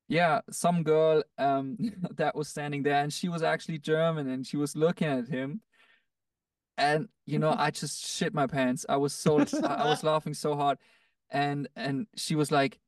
[0.08, 1.78] yeah, some girl um
[2.16, 5.62] that was standing there and she was actually German and she was looking at him.
[6.78, 8.86] And you know, I just shit my pants.
[8.90, 10.78] I was so I was laughing so hard.
[11.32, 12.80] And and she was like,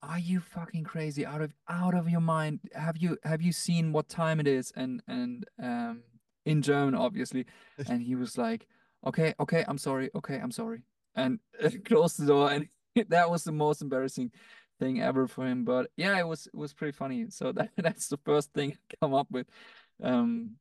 [0.00, 1.26] Are you fucking crazy?
[1.26, 2.60] Out of out of your mind.
[2.72, 4.72] Have you have you seen what time it is?
[4.76, 6.04] And and um
[6.44, 7.46] in German, obviously.
[7.88, 8.66] And he was like,
[9.06, 10.10] okay, okay, I'm sorry.
[10.14, 10.82] Okay, I'm sorry.
[11.14, 11.38] And
[11.84, 12.50] closed the door.
[12.50, 12.68] And
[13.08, 14.32] that was the most embarrassing
[14.78, 15.64] thing ever for him.
[15.64, 17.26] But yeah, it was, it was pretty funny.
[17.30, 19.46] So that, that's the first thing I come up with.
[20.02, 20.56] Um,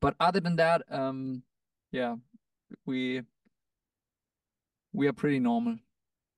[0.00, 1.42] but other than that, um,
[1.92, 2.16] yeah,
[2.84, 3.22] we,
[4.92, 5.78] we are pretty normal.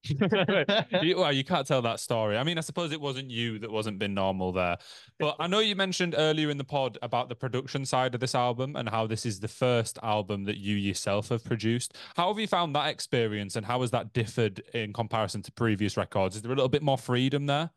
[0.20, 2.36] well, you can't tell that story.
[2.36, 4.78] I mean, I suppose it wasn't you that wasn't been normal there.
[5.18, 8.34] But I know you mentioned earlier in the pod about the production side of this
[8.34, 11.96] album and how this is the first album that you yourself have produced.
[12.16, 15.96] How have you found that experience and how has that differed in comparison to previous
[15.96, 16.36] records?
[16.36, 17.70] Is there a little bit more freedom there?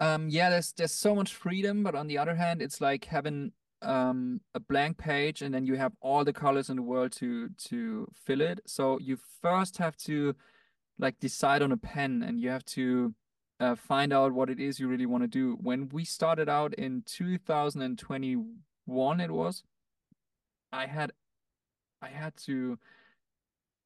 [0.00, 3.52] Um, yeah, there's there's so much freedom, but on the other hand, it's like having
[3.82, 7.48] um a blank page and then you have all the colors in the world to
[7.58, 8.60] to fill it.
[8.66, 10.34] So you first have to
[10.98, 13.14] like decide on a pen and you have to
[13.60, 15.56] uh, find out what it is you really want to do.
[15.60, 19.62] When we started out in 2021, it was,
[20.72, 21.12] I had,
[22.00, 22.78] I had to,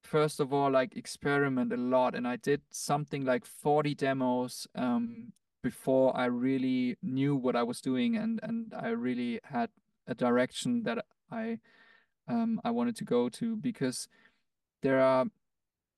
[0.03, 5.33] first of all, like experiment a lot, and I did something like 40 demos um,
[5.63, 9.71] before I really knew what I was doing, and and I really had
[10.07, 11.61] a direction that I
[12.29, 14.09] um, I wanted to go to because
[14.83, 15.27] there are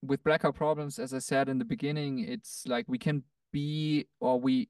[0.06, 4.40] with blackout problems, as I said in the beginning, it's like we can be or
[4.40, 4.68] we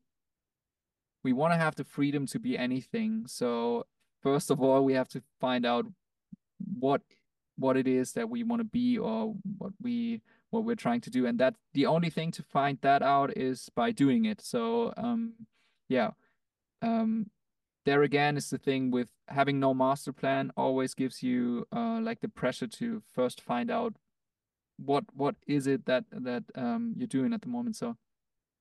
[1.22, 3.24] we want to have the freedom to be anything.
[3.26, 3.86] So
[4.22, 5.86] first of all, we have to find out
[6.78, 7.02] what
[7.56, 10.20] what it is that we want to be or what we
[10.50, 13.70] what we're trying to do, and that the only thing to find that out is
[13.74, 14.40] by doing it.
[14.40, 15.34] So um,
[15.88, 16.10] yeah,
[16.82, 17.30] um,
[17.84, 22.20] there again is the thing with having no master plan always gives you uh, like
[22.20, 23.94] the pressure to first find out
[24.76, 27.76] what what is it that that um you're doing at the moment.
[27.76, 27.96] So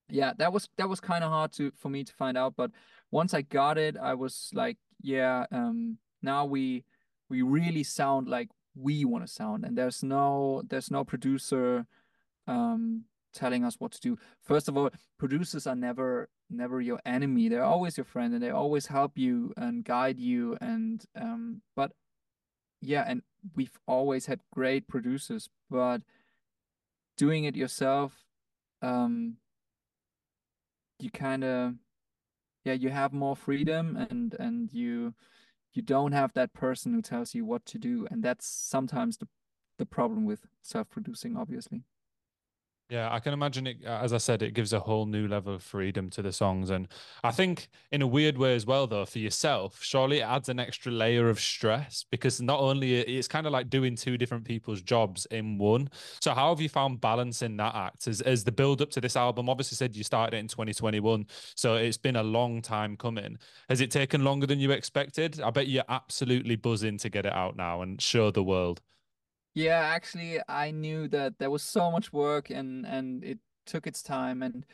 [0.10, 2.70] yeah that was that was kind of hard to for me to find out but
[3.10, 6.84] once i got it i was like yeah um now we
[7.30, 11.86] we really sound like we want to sound and there's no there's no producer
[12.48, 14.18] um telling us what to do.
[14.44, 17.50] First of all producers are never never your enemy.
[17.50, 21.92] They're always your friend and they always help you and guide you and um but
[22.84, 23.22] yeah and
[23.56, 26.02] we've always had great producers, but
[27.18, 28.14] doing it yourself,
[28.82, 29.38] um,
[31.00, 31.74] you kind of,
[32.64, 35.14] yeah, you have more freedom and and you
[35.74, 39.28] you don't have that person who tells you what to do, and that's sometimes the
[39.78, 41.84] the problem with self-producing, obviously.
[42.90, 43.84] Yeah, I can imagine it.
[43.86, 46.70] As I said, it gives a whole new level of freedom to the songs.
[46.70, 46.88] And
[47.24, 50.60] I think, in a weird way as well, though, for yourself, surely it adds an
[50.60, 54.82] extra layer of stress because not only it's kind of like doing two different people's
[54.82, 55.90] jobs in one.
[56.22, 59.16] So, how have you found balancing that act as, as the build up to this
[59.16, 59.50] album?
[59.50, 61.26] Obviously, said you started it in 2021.
[61.56, 63.38] So, it's been a long time coming.
[63.70, 65.42] Has it taken longer than you expected?
[65.42, 68.82] I bet you're absolutely buzzing to get it out now and show the world.
[69.54, 74.02] Yeah, actually, I knew that there was so much work and and it took its
[74.02, 74.66] time and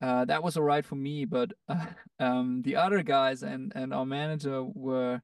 [0.00, 1.24] uh, that was all right for me.
[1.24, 1.86] But uh,
[2.20, 5.22] um, the other guys and and our manager were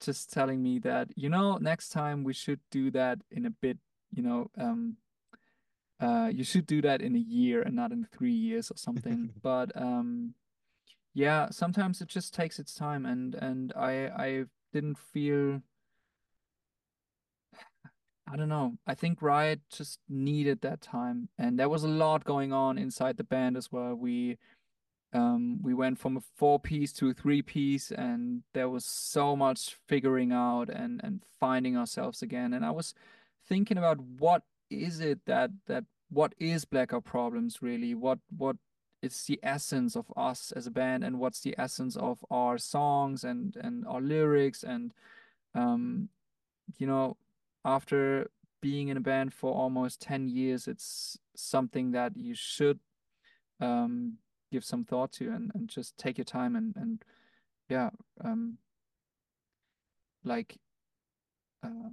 [0.00, 3.78] just telling me that you know next time we should do that in a bit.
[4.14, 4.96] You know, um,
[6.00, 9.30] uh, you should do that in a year and not in three years or something.
[9.42, 10.34] but um,
[11.14, 15.62] yeah, sometimes it just takes its time, and and I I didn't feel
[18.30, 18.74] I don't know.
[18.86, 23.16] I think Riot just needed that time, and there was a lot going on inside
[23.16, 23.94] the band as well.
[23.94, 24.38] We
[25.14, 29.34] um we went from a four piece to a three piece, and there was so
[29.36, 32.52] much figuring out and and finding ourselves again.
[32.52, 32.94] And I was
[33.46, 37.94] thinking about what is it that that what is Blackout Problems really?
[37.94, 38.56] What what
[39.00, 43.24] is the essence of us as a band, and what's the essence of our songs
[43.24, 44.92] and and our lyrics and
[45.54, 46.10] um
[46.78, 47.16] you know
[47.68, 52.80] after being in a band for almost 10 years, it's something that you should
[53.60, 54.18] um,
[54.50, 57.04] give some thought to and, and just take your time and, and
[57.68, 57.90] yeah,
[58.24, 58.58] um,
[60.24, 60.56] like
[61.62, 61.90] uh,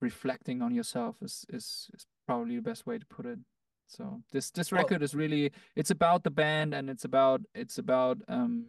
[0.00, 3.38] reflecting on yourself is, is, is probably the best way to put it.
[3.86, 8.16] So this this record is really it's about the band and it's about it's about
[8.26, 8.68] um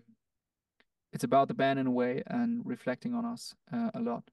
[1.13, 4.23] it's about the band in a way and reflecting on us uh, a lot.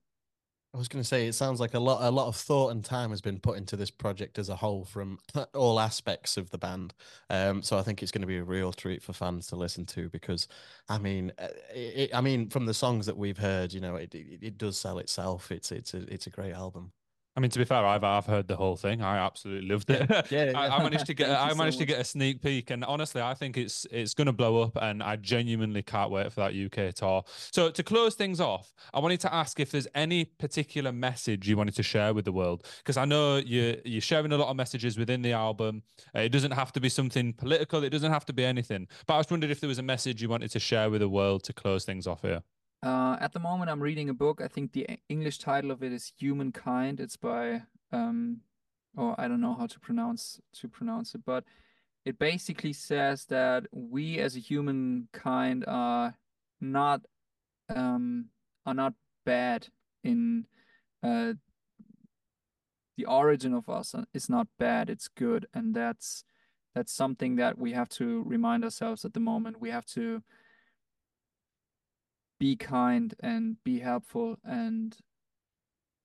[0.73, 2.83] I was going to say it sounds like a lot a lot of thought and
[2.83, 5.19] time has been put into this project as a whole from
[5.53, 6.93] all aspects of the band.
[7.29, 9.85] Um, so I think it's going to be a real treat for fans to listen
[9.87, 10.47] to because,
[10.87, 14.15] I mean, uh, it, I mean, from the songs that we've heard, you know, it,
[14.15, 15.51] it, it does sell itself.
[15.51, 16.93] It's it's a it's a great album.
[17.35, 19.01] I mean, to be fair, I've I've heard the whole thing.
[19.01, 20.05] I absolutely loved it.
[20.09, 20.51] Yeah, yeah.
[20.59, 23.21] I, I, managed to get I managed so to get a sneak peek, and honestly,
[23.21, 26.53] I think it's it's going to blow up, and I genuinely can't wait for that
[26.53, 27.23] UK tour.
[27.51, 31.55] So to close things off, I wanted to ask if there's any particular message you
[31.55, 34.57] wanted to share with the world, because I know you you're sharing a lot of
[34.57, 35.83] messages within the album.
[36.13, 37.83] It doesn't have to be something political.
[37.83, 38.87] It doesn't have to be anything.
[39.07, 41.09] But I was wondering if there was a message you wanted to share with the
[41.09, 42.41] world to close things off here.
[42.83, 44.41] Uh, at the moment, I'm reading a book.
[44.41, 46.99] I think the English title of it is Humankind.
[46.99, 47.61] It's by,
[47.91, 48.41] um,
[48.97, 51.43] or I don't know how to pronounce to pronounce it, but
[52.05, 56.17] it basically says that we as a humankind are
[56.59, 57.01] not
[57.69, 58.25] um
[58.65, 58.93] are not
[59.25, 59.67] bad
[60.03, 60.45] in
[61.03, 61.33] uh
[62.97, 66.23] the origin of us is not bad it's good and that's
[66.75, 70.21] that's something that we have to remind ourselves at the moment we have to
[72.41, 74.97] be kind and be helpful and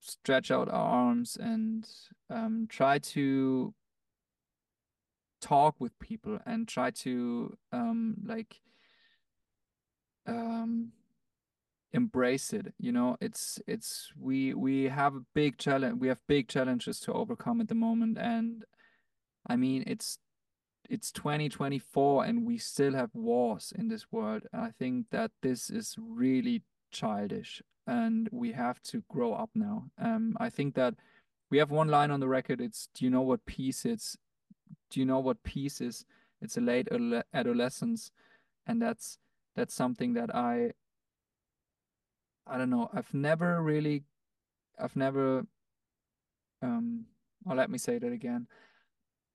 [0.01, 1.89] stretch out our arms and
[2.28, 3.72] um, try to
[5.41, 8.61] talk with people and try to um, like
[10.26, 10.93] um,
[11.95, 13.16] embrace it you know?
[13.18, 17.68] It's it's we we have a big challenge we have big challenges to overcome at
[17.68, 18.62] the moment and
[19.47, 20.18] i mean it's
[20.91, 25.97] it's 2024 and we still have wars in this world i think that this is
[25.99, 30.95] really childish and we have to grow up now um i think that
[31.51, 34.16] we have one line on the record it's do you know what peace is
[34.91, 36.05] do you know what peace is
[36.41, 36.89] it's a late
[37.34, 38.11] adolescence
[38.66, 39.18] and that's
[39.55, 40.70] that's something that i
[42.47, 42.89] I don't know.
[42.93, 44.05] I've never really,
[44.78, 45.45] I've never,
[46.62, 47.07] um,
[47.45, 48.47] or let me say that again.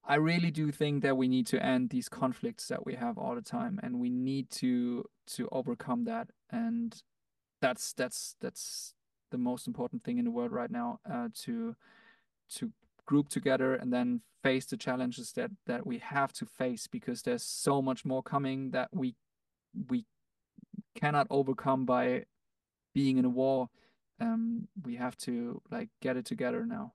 [0.04, 3.36] I really do think that we need to end these conflicts that we have all
[3.36, 6.30] the time, and we need to to overcome that.
[6.50, 7.02] And
[7.62, 8.96] that's that's that's
[9.30, 11.00] the most important thing in the world right now.
[11.10, 11.76] Uh, to
[12.56, 12.72] to
[13.06, 17.44] group together and then face the challenges that that we have to face because there's
[17.44, 19.16] so much more coming that we
[19.90, 20.06] we
[20.96, 22.26] cannot overcome by
[22.94, 23.70] being in a war,
[24.20, 26.94] um, we have to like get it together now.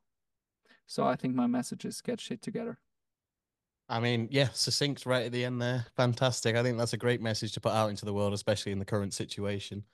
[0.87, 2.79] So I think my message is get shit together.
[3.89, 5.87] I mean, yeah, succinct right at the end there.
[5.97, 6.57] Fantastic.
[6.57, 8.85] I think that's a great message to put out into the world, especially in the
[8.85, 9.85] current situation.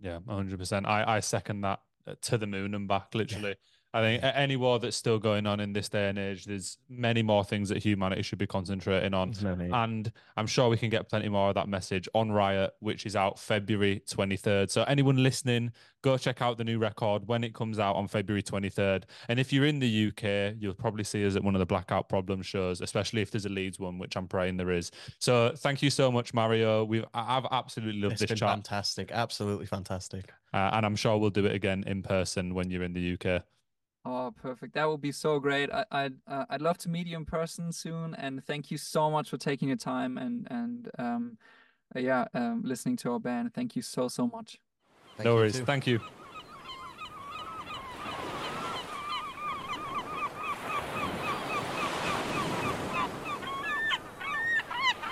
[0.00, 0.86] Yeah, 100%.
[0.86, 3.50] I, I second that uh, to the moon and back, literally.
[3.50, 3.54] Yeah.
[3.94, 7.22] I think any war that's still going on in this day and age, there's many
[7.22, 9.34] more things that humanity should be concentrating on.
[9.70, 13.14] And I'm sure we can get plenty more of that message on Riot, which is
[13.16, 14.70] out February 23rd.
[14.70, 18.42] So anyone listening, go check out the new record when it comes out on February
[18.42, 19.04] 23rd.
[19.28, 22.08] And if you're in the UK, you'll probably see us at one of the Blackout
[22.08, 24.90] Problem shows, especially if there's a Leeds one, which I'm praying there is.
[25.18, 26.84] So thank you so much, Mario.
[26.84, 28.48] We've I've absolutely loved it's this been chat.
[28.48, 30.32] Fantastic, absolutely fantastic.
[30.54, 33.42] Uh, and I'm sure we'll do it again in person when you're in the UK.
[34.04, 34.74] Oh, perfect.
[34.74, 35.70] That would be so great.
[35.70, 38.14] I, I'd uh, I'd love to meet you in person soon.
[38.14, 41.38] And thank you so much for taking your time and and um,
[41.94, 43.54] uh, yeah, um, listening to our band.
[43.54, 44.58] Thank you so so much.
[45.16, 45.60] Thank no worries.
[45.60, 46.00] Thank you.